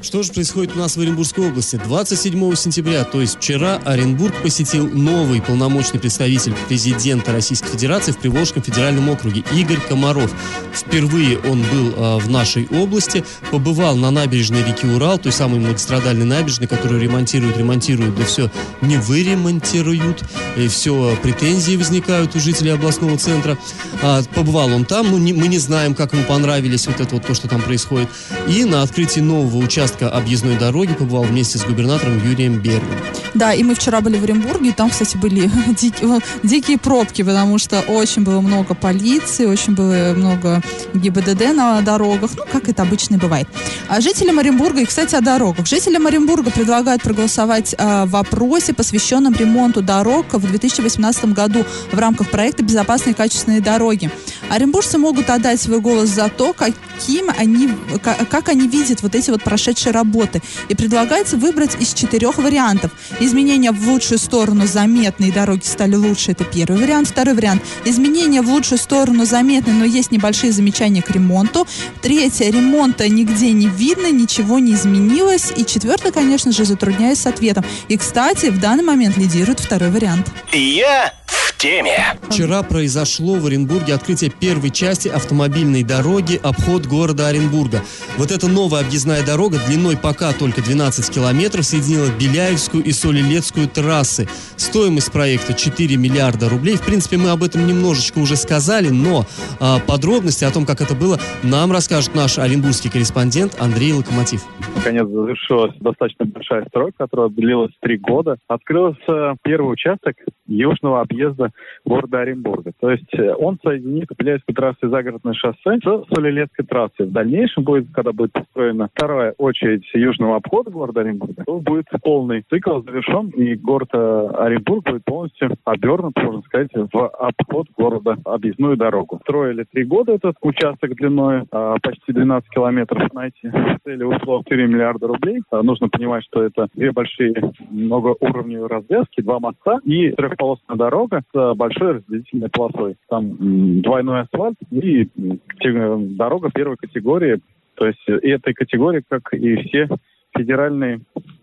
Что 0.02 0.22
же 0.22 0.32
происходит 0.32 0.76
у 0.76 0.80
нас 0.80 0.96
в 0.96 1.02
Оренбургской 1.02 1.48
области? 1.48 1.76
27 1.76 2.56
сентября, 2.56 3.04
то 3.04 3.20
есть 3.20 3.38
вчера, 3.38 3.80
Оренбург 3.84 4.34
посетил 4.44 4.88
новый 4.88 5.42
полномочный 5.42 6.00
представитель 6.00 6.54
президента 6.68 7.32
Российской 7.32 7.70
Федерации 7.70 8.12
в 8.12 8.18
Приволжском 8.18 8.62
федеральном 8.62 9.10
округе 9.10 9.44
Игорь 9.54 9.80
Комаров. 9.80 10.34
Впервые 10.74 11.40
он 11.40 11.64
был 11.64 11.94
э, 11.96 12.18
в 12.20 12.30
нашей 12.30 12.68
области, 12.68 13.24
побывал 13.52 13.96
на 13.96 14.12
набережной 14.12 14.64
реки 14.64 14.86
Урал, 14.86 15.18
той 15.18 15.32
самой 15.32 15.60
многострадальной 15.60 16.26
набережной, 16.26 16.68
которую 16.68 17.02
ремонтируют, 17.02 17.58
ремонтируют, 17.58 18.16
да 18.16 18.26
все 18.26 18.52
не 18.82 18.98
выремонтируют, 18.98 20.24
и 20.56 20.68
все 20.68 21.18
претензии 21.24 21.76
возникают 21.76 22.36
у 22.36 22.40
жителей 22.40 22.72
областного 22.72 23.18
центра. 23.18 23.58
А, 24.04 24.22
побывал 24.36 24.72
он 24.72 24.86
там, 24.86 25.10
ну 25.10 25.18
не, 25.18 25.34
мы 25.34 25.48
не 25.48 25.58
знаем, 25.58 25.96
как 25.96 26.14
ему 26.14 26.24
понравились 26.24 26.88
вот 26.88 27.00
это 27.00 27.16
вот 27.16 27.26
то, 27.26 27.34
что 27.34 27.48
там 27.48 27.62
происходит. 27.62 28.10
И 28.48 28.64
на 28.64 28.84
открытии 28.84 29.22
нового 29.22 29.58
участка 29.58 29.87
участка 29.88 30.10
объездной 30.10 30.58
дороги 30.58 30.94
побывал 30.94 31.24
вместе 31.24 31.58
с 31.58 31.64
губернатором 31.64 32.22
Юрием 32.22 32.60
Бергом. 32.60 32.98
Да, 33.38 33.54
и 33.54 33.62
мы 33.62 33.76
вчера 33.76 34.02
были 34.02 34.18
в 34.18 34.24
Оренбурге, 34.24 34.70
и 34.70 34.74
там, 34.74 34.90
кстати, 34.90 35.16
были 35.16 35.50
дикие, 35.68 36.20
дикие 36.42 36.80
пробки, 36.80 37.22
потому 37.22 37.60
что 37.60 37.82
очень 37.82 38.24
было 38.24 38.42
много 38.42 38.74
полиции, 38.74 39.46
очень 39.46 39.76
было 39.76 40.14
много 40.16 40.64
ГИБДД 40.96 41.54
на 41.54 41.82
дорогах, 41.82 42.32
ну, 42.36 42.44
как 42.52 42.68
это 42.68 42.82
обычно 42.82 43.20
бывает. 43.20 43.48
А 43.90 44.02
жителям 44.02 44.40
Оренбурга, 44.40 44.82
и, 44.82 44.86
кстати, 44.86 45.14
о 45.14 45.22
дорогах. 45.22 45.68
Жителям 45.68 46.08
Оренбурга 46.08 46.50
предлагают 46.50 47.04
проголосовать 47.04 47.76
э, 47.78 48.06
в 48.06 48.10
вопросе, 48.10 48.74
посвященном 48.74 49.36
ремонту 49.36 49.84
дорог 49.84 50.34
в 50.34 50.48
2018 50.48 51.26
году 51.26 51.64
в 51.92 52.00
рамках 52.00 52.32
проекта 52.32 52.64
«Безопасные 52.64 53.14
и 53.14 53.16
качественные 53.16 53.62
дороги». 53.62 54.10
Оренбуржцы 54.50 54.98
могут 54.98 55.30
отдать 55.30 55.62
свой 55.62 55.80
голос 55.80 56.10
за 56.10 56.30
то, 56.30 56.54
каким 56.54 57.30
они, 57.38 57.70
как, 58.02 58.28
как 58.30 58.50
они 58.50 58.68
видят 58.68 59.04
вот 59.04 59.14
эти 59.14 59.30
вот 59.30 59.44
прошедшие 59.44 59.94
работы. 59.94 60.42
И 60.70 60.76
предлагается 60.76 61.38
выбрать 61.38 61.80
из 61.80 61.94
четырех 61.94 62.40
вариантов. 62.40 62.92
Изменения 63.28 63.74
в 63.74 63.90
лучшую 63.90 64.20
сторону 64.20 64.66
заметные, 64.66 65.34
дороги 65.34 65.66
стали 65.66 65.96
лучше, 65.96 66.32
это 66.32 66.46
первый 66.46 66.80
вариант. 66.80 67.10
Второй 67.10 67.36
вариант. 67.36 67.62
Изменения 67.84 68.42
в 68.42 68.50
лучшую 68.50 68.78
сторону 68.78 69.26
заметны, 69.26 69.74
но 69.74 69.84
есть 69.84 70.12
небольшие 70.12 70.54
замечания 70.54 71.02
к 71.02 71.12
ремонту. 71.12 71.68
Третье. 72.02 72.50
Ремонта 72.50 73.10
нигде 73.10 73.52
не 73.52 73.68
видно, 73.68 74.10
ничего 74.14 74.60
не 74.60 74.76
изменилось. 74.76 75.52
И 75.58 75.66
четвертое, 75.66 76.14
конечно 76.14 76.54
же, 76.54 76.64
затрудняюсь 76.64 77.20
с 77.20 77.26
ответом. 77.26 77.66
И, 77.90 77.98
кстати, 77.98 78.46
в 78.46 78.62
данный 78.62 78.86
момент 78.86 79.18
лидирует 79.18 79.60
второй 79.60 79.90
вариант. 79.90 80.32
Я 80.54 81.14
в 81.58 81.60
теме. 81.60 81.98
Вчера 82.30 82.62
произошло 82.62 83.36
в 83.36 83.46
Оренбурге 83.48 83.96
открытие 83.96 84.30
первой 84.30 84.70
части 84.70 85.08
автомобильной 85.08 85.84
дороги 85.84 86.40
«Обход 86.44 86.86
города 86.86 87.28
Оренбурга». 87.28 87.82
Вот 88.18 88.32
эта 88.32 88.48
новая 88.48 88.82
объездная 88.82 89.26
дорога 89.26 89.58
длиной 89.68 89.98
пока 89.98 90.34
только 90.34 90.62
12 90.62 91.10
километров 91.10 91.66
соединила 91.66 92.08
Беляевскую 92.20 92.84
и 92.84 92.92
Солилецкую 92.92 93.68
трассы. 93.68 94.28
Стоимость 94.56 95.12
проекта 95.12 95.54
4 95.54 95.98
миллиарда 95.98 96.50
рублей. 96.50 96.76
В 96.76 96.86
принципе, 96.86 97.18
мы 97.18 97.30
об 97.30 97.44
этом 97.44 97.66
немножечко 97.66 98.20
уже 98.20 98.36
сказали, 98.36 98.90
но 98.90 99.26
а, 99.60 99.80
подробности 99.80 100.44
о 100.46 100.52
том, 100.52 100.66
как 100.66 100.82
это 100.82 100.94
было, 100.94 101.18
нам 101.44 101.72
расскажет 101.72 102.14
наш 102.14 102.38
оренбургский 102.38 102.92
корреспондент 102.92 103.56
Андрей 103.60 103.94
Локомотив. 103.94 104.44
Наконец 104.76 105.08
завершилась 105.08 105.76
достаточно 105.80 106.26
большая 106.26 106.66
стройка, 106.68 106.98
которая 107.00 107.30
длилась 107.30 107.72
три 107.82 107.98
года. 107.98 108.38
Открылся 108.48 109.36
первый 109.44 109.74
участок 109.74 110.16
южного 110.46 111.02
объезда 111.02 111.47
города 111.86 112.22
Оренбурга. 112.22 112.72
То 112.80 112.92
есть 112.92 113.14
э, 113.14 113.34
он 113.34 113.58
соединит 113.64 114.10
Беляевскую 114.18 114.56
трассу 114.56 114.88
и 114.88 114.90
загородное 114.90 115.34
шоссе 115.34 115.78
с 115.78 116.14
Солилецкой 116.14 116.66
трассой. 116.66 117.08
В 117.08 117.12
дальнейшем 117.12 117.64
будет, 117.64 117.88
когда 117.94 118.12
будет 118.12 118.34
построена 118.34 118.90
вторая 118.94 119.34
очередь 119.38 119.84
южного 119.94 120.38
обхода 120.38 120.72
города 120.72 121.02
Оренбурга, 121.02 121.44
то 121.46 121.60
будет 121.60 121.86
полный 122.04 122.44
цикл 122.50 122.82
завершен, 122.82 123.30
и 123.30 123.56
город 123.56 123.90
э, 123.94 124.30
Оренбург 124.38 124.86
будет 124.86 125.04
полностью 125.06 125.56
обернут, 125.66 126.16
можно 126.18 126.42
сказать, 126.42 126.70
в 126.74 127.08
обход 127.08 127.68
города, 127.78 128.18
объездную 128.26 128.78
дорогу. 128.78 129.20
Строили 129.24 129.66
три 129.72 129.84
года 129.84 130.14
этот 130.14 130.36
участок 130.42 130.96
длиной 130.96 131.44
а, 131.52 131.78
почти 131.82 132.14
12 132.14 132.50
километров. 132.50 133.14
На 133.14 133.28
эти 133.28 133.52
цели 133.84 134.04
ушло 134.04 134.42
4 134.44 134.68
миллиарда 134.68 135.08
рублей. 135.08 135.42
Нужно 135.52 135.90
понимать, 135.90 136.24
что 136.26 136.44
это 136.44 136.68
две 136.74 136.92
большие 136.92 137.34
многоуровневые 137.70 138.68
развязки, 138.68 139.22
два 139.22 139.40
моста 139.40 139.80
и 139.84 140.12
трехполосная 140.12 140.78
дорога 140.78 141.24
с 141.34 141.37
большой 141.56 141.94
разделительной 141.94 142.50
полосой. 142.50 142.96
Там 143.10 143.82
двойной 143.82 144.22
асфальт 144.22 144.56
и 144.72 145.10
дорога 145.16 146.50
первой 146.54 146.78
категории. 146.78 147.40
То 147.76 147.88
есть 147.88 148.04
и 148.08 148.30
этой 148.30 148.54
категории, 148.54 149.04
как 149.08 149.34
и 149.34 149.56
все 149.64 149.88
федеральные, 150.36 151.02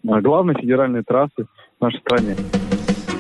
а, 0.08 0.20
главные 0.20 0.56
федеральные 0.56 1.02
трассы 1.02 1.46
в 1.78 1.82
нашей 1.82 2.00
стране. 2.00 2.36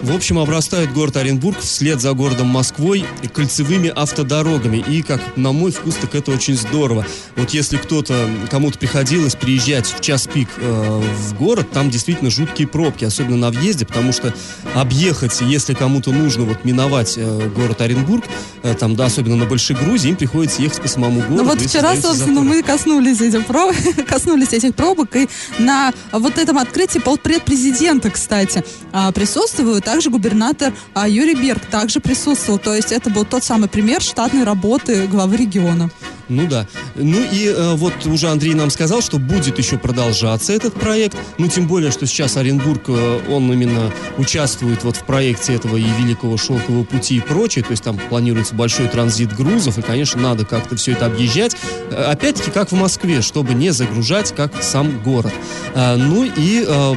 В 0.04 0.14
общем, 0.14 0.38
обрастает 0.38 0.92
город 0.92 1.16
Оренбург 1.16 1.60
вслед 1.60 1.98
за 1.98 2.12
городом 2.12 2.48
Москвой 2.48 3.06
кольцевыми 3.32 3.88
автодорогами. 3.88 4.76
И, 4.76 5.00
как 5.00 5.18
на 5.34 5.52
мой 5.52 5.72
вкус, 5.72 5.94
так 5.94 6.14
это 6.14 6.30
очень 6.30 6.58
здорово. 6.58 7.06
Вот 7.36 7.50
если 7.50 7.78
кто-то, 7.78 8.28
кому-то 8.50 8.78
приходилось 8.78 9.34
приезжать 9.34 9.86
в 9.86 10.02
час 10.02 10.26
пик 10.26 10.50
э, 10.58 11.02
в 11.16 11.34
город, 11.38 11.70
там 11.72 11.88
действительно 11.88 12.30
жуткие 12.30 12.68
пробки, 12.68 13.06
особенно 13.06 13.38
на 13.38 13.50
въезде, 13.50 13.86
потому 13.86 14.12
что 14.12 14.34
объехать, 14.74 15.40
если 15.40 15.72
кому-то 15.72 16.12
нужно 16.12 16.44
вот 16.44 16.66
миновать 16.66 17.14
э, 17.16 17.48
город 17.56 17.80
Оренбург, 17.80 18.24
э, 18.62 18.74
там, 18.74 18.96
да, 18.96 19.06
особенно 19.06 19.36
на 19.36 19.46
Большой 19.46 19.74
Грузии, 19.74 20.10
им 20.10 20.16
приходится 20.16 20.60
ехать 20.60 20.82
по 20.82 20.88
самому 20.88 21.20
городу. 21.20 21.36
Ну 21.36 21.44
вот 21.44 21.62
вчера, 21.62 21.96
собственно, 21.96 22.42
мы 22.42 22.62
коснулись 22.62 23.22
этих, 23.22 23.46
проб... 23.46 23.74
коснулись 24.06 24.52
этих 24.52 24.74
пробок, 24.74 25.16
и 25.16 25.30
на 25.58 25.94
вот 26.12 26.36
этом 26.36 26.58
открытии 26.58 26.98
полпред 26.98 27.42
президента, 27.44 28.10
кстати, 28.10 28.62
а, 28.92 29.10
присутствуют, 29.12 29.88
также 29.94 30.10
губернатор 30.10 30.72
а, 30.92 31.08
Юрий 31.08 31.36
Берг 31.36 31.66
также 31.66 32.00
присутствовал. 32.00 32.58
То 32.58 32.74
есть 32.74 32.90
это 32.90 33.10
был 33.10 33.24
тот 33.24 33.44
самый 33.44 33.68
пример 33.68 34.02
штатной 34.02 34.42
работы 34.42 35.06
главы 35.06 35.36
региона. 35.36 35.88
Ну 36.28 36.46
да. 36.46 36.66
Ну 36.94 37.20
и 37.20 37.48
э, 37.48 37.74
вот 37.74 37.92
уже 38.06 38.28
Андрей 38.28 38.54
нам 38.54 38.70
сказал, 38.70 39.02
что 39.02 39.18
будет 39.18 39.58
еще 39.58 39.76
продолжаться 39.76 40.52
этот 40.52 40.74
проект. 40.74 41.16
Ну 41.38 41.48
тем 41.48 41.66
более, 41.66 41.90
что 41.90 42.06
сейчас 42.06 42.36
Оренбург, 42.36 42.84
э, 42.88 43.20
он 43.30 43.52
именно 43.52 43.92
участвует 44.16 44.84
вот 44.84 44.96
в 44.96 45.04
проекте 45.04 45.54
этого 45.54 45.76
и 45.76 45.84
Великого 45.84 46.36
Шелкового 46.36 46.84
пути 46.84 47.16
и 47.16 47.20
прочее. 47.20 47.64
То 47.64 47.72
есть 47.72 47.84
там 47.84 47.98
планируется 48.08 48.54
большой 48.54 48.88
транзит 48.88 49.34
грузов. 49.34 49.78
И, 49.78 49.82
конечно, 49.82 50.20
надо 50.20 50.44
как-то 50.44 50.76
все 50.76 50.92
это 50.92 51.06
объезжать. 51.06 51.56
Э, 51.90 52.04
опять-таки, 52.10 52.50
как 52.50 52.72
в 52.72 52.74
Москве, 52.74 53.20
чтобы 53.20 53.54
не 53.54 53.70
загружать, 53.70 54.34
как 54.34 54.62
сам 54.62 55.02
город. 55.02 55.32
Э, 55.74 55.96
ну 55.96 56.24
и 56.24 56.64
э, 56.66 56.94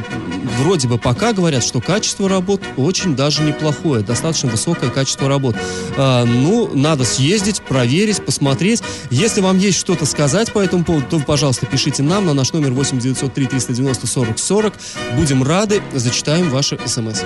вроде 0.58 0.88
бы 0.88 0.98
пока 0.98 1.32
говорят, 1.32 1.62
что 1.62 1.80
качество 1.80 2.28
работ 2.28 2.62
очень 2.76 3.14
даже 3.14 3.42
неплохое. 3.42 4.02
Достаточно 4.02 4.48
высокое 4.48 4.90
качество 4.90 5.28
работ. 5.28 5.56
Э, 5.96 6.24
ну, 6.24 6.70
надо 6.74 7.04
съездить, 7.04 7.60
проверить, 7.60 8.24
посмотреть. 8.24 8.82
Если 9.18 9.40
вам 9.40 9.58
есть 9.58 9.76
что-то 9.76 10.06
сказать 10.06 10.52
по 10.52 10.60
этому 10.60 10.84
поводу, 10.84 11.04
то, 11.10 11.18
пожалуйста, 11.18 11.66
пишите 11.66 12.04
нам 12.04 12.24
на 12.24 12.34
наш 12.34 12.52
номер 12.52 12.70
8 12.70 13.00
903 13.00 13.46
390 13.46 14.06
40 14.06 14.38
40. 14.38 14.74
Будем 15.16 15.42
рады, 15.42 15.82
зачитаем 15.92 16.50
ваши 16.50 16.78
смс. 16.86 17.22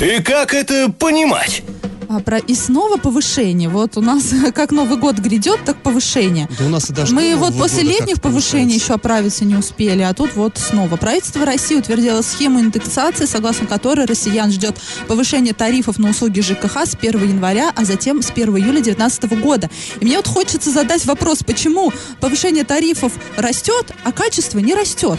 И 0.00 0.22
как 0.22 0.54
это 0.54 0.90
понимать? 0.90 1.62
А, 2.08 2.20
про 2.20 2.38
и 2.38 2.54
снова 2.54 2.96
повышение. 2.96 3.68
Вот 3.68 3.96
у 3.96 4.00
нас 4.00 4.32
как 4.54 4.72
Новый 4.72 4.98
год 4.98 5.18
грядет, 5.18 5.60
так 5.64 5.76
повышение. 5.82 6.48
Да 6.58 6.66
у 6.66 6.68
нас 6.68 6.90
и 6.90 6.92
даже 6.92 7.14
Мы 7.14 7.34
вот 7.36 7.56
после 7.56 7.82
летних 7.82 8.20
повышений 8.20 8.74
еще 8.74 8.94
оправиться 8.94 9.44
не 9.44 9.56
успели, 9.56 10.02
а 10.02 10.14
тут 10.14 10.34
вот 10.34 10.58
снова. 10.58 10.96
Правительство 10.96 11.44
России 11.44 11.76
утвердило 11.76 12.22
схему 12.22 12.60
индексации, 12.60 13.26
согласно 13.26 13.66
которой 13.66 14.06
россиян 14.06 14.50
ждет 14.50 14.76
повышение 15.08 15.54
тарифов 15.54 15.98
на 15.98 16.10
услуги 16.10 16.40
ЖКХ 16.40 16.86
с 16.86 16.94
1 16.94 17.28
января, 17.28 17.72
а 17.74 17.84
затем 17.84 18.22
с 18.22 18.30
1 18.30 18.48
июля 18.56 18.82
2019 18.82 19.40
года. 19.40 19.70
И 20.00 20.04
мне 20.04 20.16
вот 20.16 20.26
хочется 20.26 20.70
задать 20.70 21.04
вопрос, 21.06 21.42
почему 21.44 21.92
повышение 22.20 22.64
тарифов 22.64 23.12
растет, 23.36 23.92
а 24.04 24.12
качество 24.12 24.58
не 24.58 24.74
растет? 24.74 25.18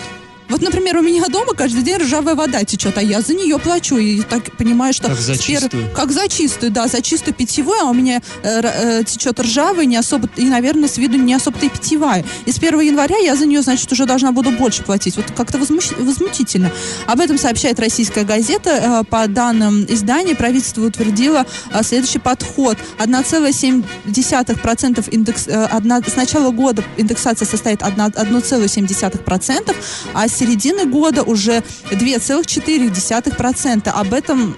Вот, 0.50 0.62
например, 0.62 0.98
у 0.98 1.02
меня 1.02 1.26
дома 1.28 1.54
каждый 1.54 1.82
день 1.84 1.98
ржавая 1.98 2.36
вода 2.36 2.64
течет, 2.64 2.98
а 2.98 3.02
я 3.02 3.22
за 3.22 3.34
нее 3.34 3.58
плачу. 3.60 3.98
И 3.98 4.22
так 4.22 4.52
понимаю, 4.58 4.94
что... 4.94 5.10
Как 5.10 5.20
за 5.20 5.34
пер- 5.34 5.62
чистую? 5.62 5.90
Как 5.94 6.12
за 6.12 6.28
чистую, 6.30 6.72
да, 6.72 6.88
за 6.88 7.02
чистую 7.02 7.34
питьевую, 7.34 7.80
а 7.82 7.86
у 7.86 7.94
меня 7.94 8.22
э, 8.44 8.62
э, 8.64 9.04
течет 9.06 9.40
ржавая, 9.40 9.86
не 9.86 9.98
особо, 9.98 10.30
и, 10.36 10.46
наверное, 10.46 10.88
с 10.88 10.98
виду 10.98 11.18
не 11.18 11.34
особо-то 11.34 11.66
и 11.66 11.70
питьевая. 11.70 12.24
И 12.46 12.52
с 12.52 12.58
1 12.58 12.80
января 12.82 13.18
я 13.18 13.36
за 13.36 13.46
нее, 13.46 13.62
значит, 13.64 13.92
уже 13.92 14.06
должна 14.06 14.32
буду 14.32 14.52
больше 14.52 14.84
платить. 14.84 15.18
Вот 15.18 15.26
как-то 15.36 15.58
возмущ- 15.58 16.00
возмутительно. 16.02 16.72
Об 17.08 17.20
этом 17.20 17.38
сообщает 17.40 17.80
российская 17.80 18.24
газета. 18.24 18.70
Э, 18.70 19.04
По 19.10 19.28
данным 19.28 19.86
издания, 19.90 20.36
правительство 20.36 20.86
утвердило 20.86 21.46
э, 21.74 21.84
следующий 21.84 22.20
подход. 22.20 22.78
1,7% 23.00 25.10
индекс... 25.12 25.48
э, 25.48 25.66
одна- 25.66 26.02
С 26.06 26.16
начала 26.16 26.52
года 26.52 26.84
индексация 26.98 27.48
составит 27.48 27.82
одна- 27.82 28.10
1,7%, 28.10 29.76
а 30.14 30.28
с 30.28 30.35
середины 30.36 30.86
года 30.86 31.24
уже 31.24 31.64
2,4%. 31.92 33.90
Об 33.90 34.14
этом 34.14 34.56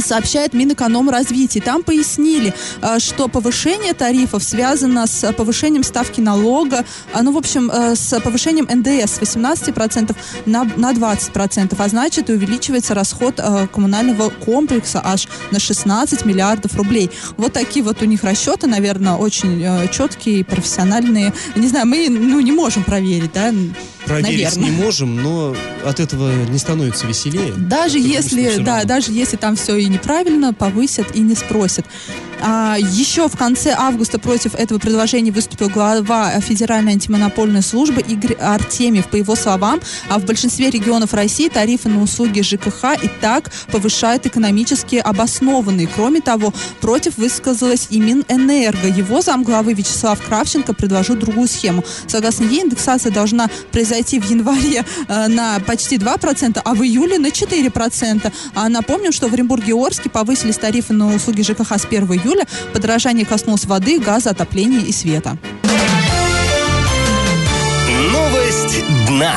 сообщает 0.00 0.54
Минэкономразвития. 0.54 1.62
Там 1.62 1.82
пояснили, 1.82 2.54
э, 2.82 2.98
что 2.98 3.28
повышение 3.28 3.94
тарифов 3.94 4.42
связано 4.42 5.06
с 5.06 5.32
повышением 5.32 5.82
ставки 5.82 6.20
налога, 6.20 6.84
а, 7.12 7.22
ну, 7.22 7.32
в 7.32 7.36
общем, 7.36 7.70
э, 7.70 7.94
с 7.94 8.20
повышением 8.20 8.66
НДС 8.70 9.14
с 9.14 9.18
18% 9.20 10.16
на, 10.46 10.64
на 10.76 10.92
20%, 10.92 11.74
а 11.78 11.88
значит, 11.88 12.30
и 12.30 12.32
увеличивается 12.32 12.94
расход 12.94 13.34
э, 13.38 13.66
коммунального 13.72 14.30
комплекса 14.30 15.00
аж 15.04 15.28
на 15.50 15.58
16 15.58 16.24
миллиардов 16.24 16.74
рублей. 16.76 17.10
Вот 17.36 17.52
такие 17.52 17.84
вот 17.84 18.02
у 18.02 18.04
них 18.04 18.24
расчеты, 18.24 18.66
наверное, 18.66 19.14
очень 19.14 19.62
э, 19.62 19.88
четкие, 19.92 20.44
профессиональные. 20.44 21.32
Не 21.54 21.68
знаю, 21.68 21.86
мы, 21.86 22.08
ну, 22.08 22.40
не 22.40 22.52
можем 22.52 22.84
проверить, 22.84 23.32
да, 23.32 23.52
Проверить 24.06 24.56
наверное. 24.56 24.64
не 24.64 24.70
можем, 24.70 25.16
но 25.16 25.56
от 25.84 25.98
этого 25.98 26.32
не 26.46 26.58
становится 26.58 27.06
веселее. 27.06 27.52
Даже 27.56 27.98
если, 27.98 28.58
да, 28.58 28.84
даже 28.84 29.10
если 29.10 29.36
там 29.36 29.56
все 29.56 29.84
неправильно, 29.88 30.52
повысят 30.52 31.14
и 31.14 31.20
не 31.20 31.34
спросят. 31.34 31.86
А, 32.40 32.76
еще 32.78 33.28
в 33.28 33.36
конце 33.36 33.74
августа 33.76 34.18
против 34.18 34.54
этого 34.54 34.78
предложения 34.78 35.30
выступил 35.30 35.68
глава 35.68 36.30
Федеральной 36.40 36.92
антимонопольной 36.92 37.62
службы 37.62 38.00
Игорь 38.02 38.34
Артемьев. 38.34 39.08
По 39.08 39.16
его 39.16 39.34
словам, 39.34 39.80
а 40.08 40.18
в 40.18 40.24
большинстве 40.24 40.70
регионов 40.70 41.14
России 41.14 41.48
тарифы 41.48 41.88
на 41.88 42.02
услуги 42.02 42.40
ЖКХ 42.40 43.02
и 43.02 43.08
так 43.20 43.50
повышают 43.72 44.26
экономически 44.26 44.96
обоснованные. 44.96 45.88
Кроме 45.94 46.20
того, 46.20 46.52
против 46.80 47.16
высказалась 47.16 47.88
и 47.90 48.00
Минэнерго. 48.00 48.88
Его 48.88 49.22
замглавы 49.22 49.72
Вячеслав 49.72 50.20
Кравченко 50.22 50.74
предложил 50.74 51.16
другую 51.16 51.48
схему. 51.48 51.84
Согласно 52.06 52.44
ей, 52.44 52.62
индексация 52.62 53.12
должна 53.12 53.48
произойти 53.72 54.20
в 54.20 54.28
январе 54.30 54.84
э, 55.08 55.28
на 55.28 55.58
почти 55.60 55.96
2%, 55.96 56.60
а 56.62 56.74
в 56.74 56.82
июле 56.82 57.18
на 57.18 57.28
4%. 57.28 58.32
А 58.54 58.68
напомним, 58.68 59.12
что 59.12 59.28
в 59.28 59.34
Оренбурге 59.34 59.70
и 59.70 59.72
Орске 59.72 60.10
повысились 60.10 60.58
тарифы 60.58 60.92
на 60.92 61.14
услуги 61.14 61.42
ЖКХ 61.42 61.72
с 61.72 61.84
1 61.84 62.04
июля. 62.12 62.25
Подорожание 62.72 63.24
коснулось 63.24 63.64
воды, 63.64 63.98
газа, 64.00 64.30
отопления 64.30 64.80
и 64.80 64.92
света. 64.92 65.38
Новость 68.12 68.84
дна. 69.08 69.36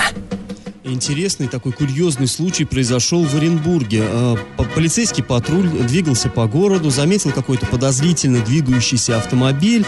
Интересный 0.83 1.47
такой 1.47 1.71
курьезный 1.71 2.27
случай 2.27 2.65
произошел 2.65 3.23
в 3.23 3.35
Оренбурге. 3.35 4.03
Э, 4.03 4.35
полицейский 4.73 5.23
патруль 5.23 5.69
двигался 5.69 6.29
по 6.29 6.47
городу, 6.47 6.89
заметил 6.89 7.31
какой-то 7.31 7.67
подозрительно 7.67 8.43
двигающийся 8.43 9.17
автомобиль, 9.17 9.85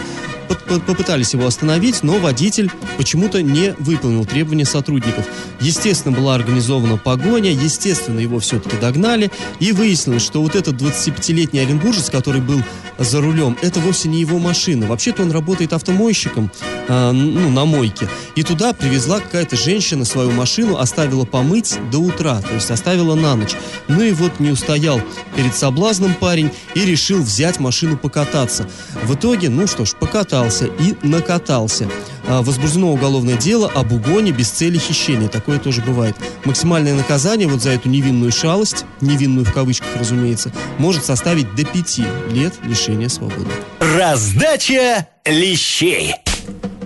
попытались 0.85 1.33
его 1.33 1.45
остановить, 1.45 2.03
но 2.03 2.17
водитель 2.17 2.69
почему-то 2.97 3.41
не 3.41 3.73
выполнил 3.79 4.25
требования 4.25 4.65
сотрудников. 4.65 5.25
Естественно, 5.59 6.15
была 6.15 6.35
организована 6.35 6.97
погоня, 6.97 7.51
естественно, 7.51 8.19
его 8.19 8.39
все-таки 8.39 8.77
догнали, 8.77 9.31
и 9.59 9.71
выяснилось, 9.71 10.23
что 10.23 10.41
вот 10.41 10.55
этот 10.55 10.75
25-летний 10.75 11.59
оренбуржец, 11.59 12.09
который 12.09 12.41
был 12.41 12.61
за 13.03 13.21
рулем, 13.21 13.57
это 13.61 13.79
вовсе 13.79 14.09
не 14.09 14.19
его 14.19 14.39
машина. 14.39 14.87
Вообще-то 14.87 15.23
он 15.23 15.31
работает 15.31 15.73
автомойщиком 15.73 16.51
э, 16.87 17.11
ну, 17.11 17.49
на 17.49 17.65
мойке. 17.65 18.07
И 18.35 18.43
туда 18.43 18.73
привезла 18.73 19.19
какая-то 19.19 19.55
женщина 19.55 20.05
свою 20.05 20.31
машину, 20.31 20.77
оставила 20.77 21.25
помыть 21.25 21.77
до 21.91 21.99
утра, 21.99 22.41
то 22.41 22.53
есть 22.53 22.71
оставила 22.71 23.15
на 23.15 23.35
ночь. 23.35 23.55
Ну 23.87 24.01
и 24.01 24.11
вот 24.11 24.39
не 24.39 24.51
устоял 24.51 25.01
перед 25.35 25.55
соблазном 25.55 26.13
парень 26.13 26.51
и 26.75 26.85
решил 26.85 27.21
взять 27.21 27.59
машину 27.59 27.97
покататься. 27.97 28.67
В 29.03 29.15
итоге, 29.15 29.49
ну 29.49 29.67
что 29.67 29.85
ж, 29.85 29.93
покатался 29.93 30.65
и 30.65 30.95
накатался. 31.01 31.87
А, 32.31 32.41
возбуждено 32.41 32.93
уголовное 32.93 33.35
дело 33.35 33.69
об 33.75 33.91
угоне 33.91 34.31
без 34.31 34.49
цели 34.49 34.77
хищения. 34.77 35.27
Такое 35.27 35.59
тоже 35.59 35.81
бывает. 35.81 36.15
Максимальное 36.45 36.95
наказание 36.95 37.45
вот 37.45 37.61
за 37.61 37.71
эту 37.71 37.89
невинную 37.89 38.31
шалость, 38.31 38.85
невинную 39.01 39.45
в 39.45 39.51
кавычках, 39.51 39.89
разумеется, 39.99 40.53
может 40.77 41.03
составить 41.03 41.53
до 41.55 41.65
пяти 41.65 42.05
лет 42.29 42.53
лишения 42.63 43.09
свободы. 43.09 43.49
Раздача 43.81 45.09
лещей. 45.25 46.15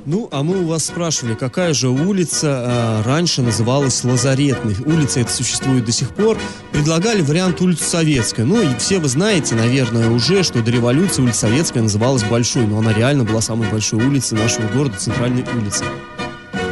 Ну, 0.06 0.30
а 0.32 0.44
мы 0.44 0.60
у 0.62 0.68
вас 0.68 0.86
спрашивали, 0.86 1.34
какая 1.34 1.74
же 1.74 1.90
улица 1.90 3.02
э, 3.04 3.08
раньше 3.08 3.42
называлась 3.42 4.04
Лазаретной. 4.04 4.76
Улица 4.86 5.22
эта 5.22 5.32
существует 5.32 5.84
до 5.84 5.92
сих 5.92 6.12
пор. 6.12 6.38
Предлагали 6.72 7.22
вариант 7.22 7.60
улица 7.62 7.86
Советская. 7.86 8.46
Ну, 8.46 8.62
и 8.62 8.76
все 8.78 9.00
вы 9.00 9.08
знаете, 9.08 9.56
наверное, 9.56 10.12
уже, 10.12 10.44
что 10.44 10.62
до 10.62 10.70
революции 10.70 11.24
улица 11.24 11.40
Советская 11.48 11.82
называлась 11.82 12.24
Большой, 12.24 12.68
но 12.68 12.78
она 12.78 12.94
реально 12.94 13.24
была 13.24 13.42
самой 13.42 13.68
большой 13.70 14.06
улицей 14.06 14.38
нашего 14.38 14.68
города, 14.68 14.96
центральной 14.98 15.44
улицей. 15.60 15.88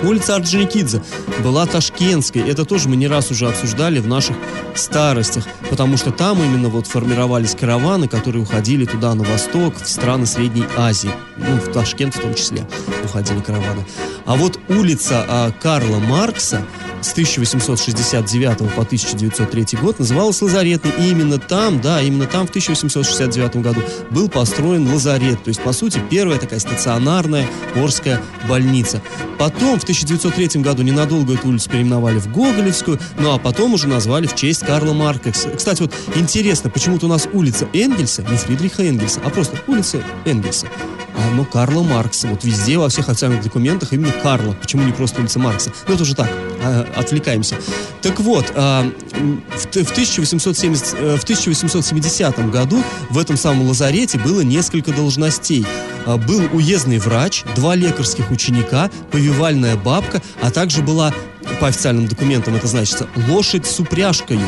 Улица 0.03 0.35
Орджоникидзе 0.35 1.01
была 1.43 1.65
Ташкентской. 1.65 2.41
Это 2.41 2.65
тоже 2.65 2.89
мы 2.89 2.97
не 2.97 3.07
раз 3.07 3.31
уже 3.31 3.47
обсуждали 3.47 3.99
в 3.99 4.07
наших 4.07 4.35
старостях, 4.75 5.45
потому 5.69 5.95
что 5.95 6.11
там 6.11 6.43
именно 6.43 6.67
вот 6.67 6.87
формировались 6.87 7.55
караваны, 7.55 8.09
которые 8.09 8.43
уходили 8.43 8.83
туда 8.85 9.13
на 9.15 9.23
восток, 9.23 9.75
в 9.81 9.87
страны 9.87 10.25
Средней 10.25 10.65
Азии. 10.75 11.11
Ну, 11.37 11.55
в 11.55 11.71
Ташкент 11.71 12.15
в 12.15 12.19
том 12.19 12.35
числе 12.35 12.67
уходили 13.05 13.39
караваны. 13.39 13.85
А 14.25 14.35
вот 14.35 14.59
улица 14.67 15.25
а, 15.27 15.51
Карла 15.51 15.99
Маркса 15.99 16.65
с 17.03 17.11
1869 17.11 18.57
по 18.75 18.81
1903 18.81 19.77
год 19.81 19.99
называлась 19.99 20.41
Лазаретной. 20.41 20.91
И 20.99 21.11
именно 21.11 21.37
там, 21.37 21.81
да, 21.81 22.01
именно 22.01 22.25
там 22.25 22.47
в 22.47 22.49
1869 22.49 23.57
году 23.57 23.81
был 24.09 24.29
построен 24.29 24.91
лазарет. 24.91 25.43
То 25.43 25.49
есть, 25.49 25.61
по 25.61 25.73
сути, 25.73 26.01
первая 26.09 26.39
такая 26.39 26.59
стационарная 26.59 27.47
Орская 27.75 28.21
больница. 28.47 29.01
Потом, 29.37 29.79
в 29.79 29.83
1903 29.93 30.61
году, 30.61 30.81
ненадолго 30.83 31.33
эту 31.33 31.49
улицу 31.49 31.69
переименовали 31.69 32.19
в 32.19 32.31
Гоголевскую, 32.31 32.99
ну 33.19 33.33
а 33.33 33.37
потом 33.37 33.73
уже 33.73 33.87
назвали 33.87 34.27
в 34.27 34.35
честь 34.35 34.65
Карла 34.65 34.93
Маркса. 34.93 35.49
Кстати, 35.49 35.81
вот 35.81 35.93
интересно, 36.15 36.69
почему-то 36.69 37.05
у 37.05 37.09
нас 37.09 37.27
улица 37.31 37.67
Энгельса, 37.73 38.23
не 38.29 38.37
Фридриха 38.37 38.83
Энгельса, 38.83 39.21
а 39.23 39.29
просто 39.29 39.57
улица 39.67 40.03
Энгельса. 40.25 40.67
А, 41.15 41.31
ну, 41.35 41.45
Карла 41.45 41.83
Маркса. 41.83 42.27
Вот 42.27 42.43
везде, 42.43 42.77
во 42.77 42.89
всех 42.89 43.09
официальных 43.09 43.43
документах 43.43 43.93
именно 43.93 44.11
Карла. 44.11 44.53
Почему 44.53 44.83
не 44.83 44.91
просто 44.91 45.21
улица 45.21 45.39
Маркса? 45.39 45.71
Ну, 45.87 45.93
это 45.93 46.03
уже 46.03 46.15
так, 46.15 46.29
а, 46.63 46.87
отвлекаемся. 46.95 47.55
Так 48.01 48.19
вот, 48.19 48.51
а, 48.55 48.89
в, 49.13 49.65
в, 49.65 49.91
1870, 49.91 50.95
э, 50.99 51.17
в 51.17 51.23
1870 51.23 52.49
году 52.49 52.83
в 53.09 53.17
этом 53.17 53.37
самом 53.37 53.67
лазарете 53.67 54.17
было 54.17 54.41
несколько 54.41 54.91
должностей. 54.91 55.65
Был 56.05 56.49
уездный 56.51 56.97
врач, 56.97 57.43
два 57.55 57.75
лекарских 57.75 58.29
ученика, 58.29 58.89
повивальная 59.11 59.77
бабка, 59.77 60.21
а 60.41 60.51
также 60.51 60.81
была, 60.81 61.13
по 61.61 61.67
официальным 61.67 62.07
документам 62.07 62.55
это 62.55 62.67
значится, 62.67 63.07
лошадь 63.29 63.65
с 63.65 63.79
упряжкой. 63.79 64.39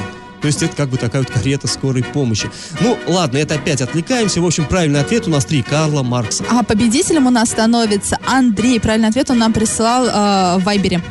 То 0.46 0.48
есть 0.48 0.62
это 0.62 0.76
как 0.76 0.90
бы 0.90 0.98
такая 0.98 1.24
вот 1.24 1.32
карета 1.32 1.68
скорой 1.68 2.04
помощи. 2.04 2.52
Ну, 2.80 3.00
ладно, 3.08 3.40
это 3.40 3.56
опять 3.56 3.82
отвлекаемся. 3.82 4.42
В 4.42 4.46
общем, 4.46 4.66
правильный 4.66 5.00
ответ 5.00 5.26
у 5.26 5.32
нас 5.32 5.44
три. 5.44 5.64
Карла 5.64 6.04
Маркса. 6.04 6.44
А 6.48 6.62
победителем 6.62 7.26
у 7.26 7.32
нас 7.32 7.50
становится 7.50 8.20
Андрей. 8.28 8.80
Правильный 8.80 9.10
ответ 9.10 9.32
он 9.32 9.40
нам 9.40 9.54
прислал 9.54 10.06
э, 10.06 10.60
в 10.60 10.64
Вайбере. 10.64 11.02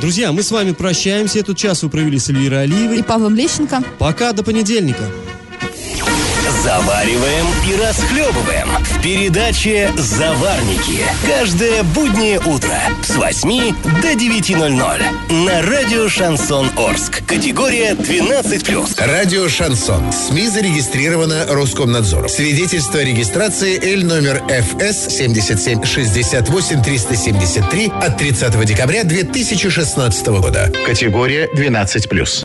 Друзья, 0.00 0.32
мы 0.32 0.42
с 0.42 0.50
вами 0.50 0.72
прощаемся. 0.72 1.40
Этот 1.40 1.58
час 1.58 1.82
вы 1.82 1.90
провели 1.90 2.18
с 2.18 2.30
Эльвирой 2.30 2.62
Алиевой. 2.62 3.00
И 3.00 3.02
Павлом 3.02 3.34
Лещенко. 3.34 3.82
Пока, 3.98 4.32
до 4.32 4.42
понедельника. 4.42 5.04
Завариваем 6.62 7.46
и 7.66 7.74
расхлебываем 7.82 8.68
в 8.84 9.02
передаче 9.02 9.90
«Заварники». 9.96 11.02
Каждое 11.26 11.82
буднее 11.82 12.38
утро 12.38 12.76
с 13.02 13.16
8 13.16 13.74
до 14.02 14.12
9.00 14.12 15.46
на 15.46 15.62
радио 15.62 16.06
«Шансон 16.10 16.68
Орск». 16.76 17.24
Категория 17.24 17.92
12+. 17.92 19.06
Радио 19.06 19.48
«Шансон». 19.48 20.12
СМИ 20.12 20.48
зарегистрировано 20.48 21.46
Роскомнадзором. 21.48 22.28
Свидетельство 22.28 23.00
о 23.00 23.04
регистрации 23.04 23.80
Л 23.94 24.04
номер 24.04 24.42
ФС 24.48 25.16
77 25.16 25.82
68 25.82 26.82
373 26.82 27.92
от 28.02 28.18
30 28.18 28.64
декабря 28.66 29.04
2016 29.04 30.26
года. 30.26 30.70
Категория 30.84 31.48
12+. 31.54 32.38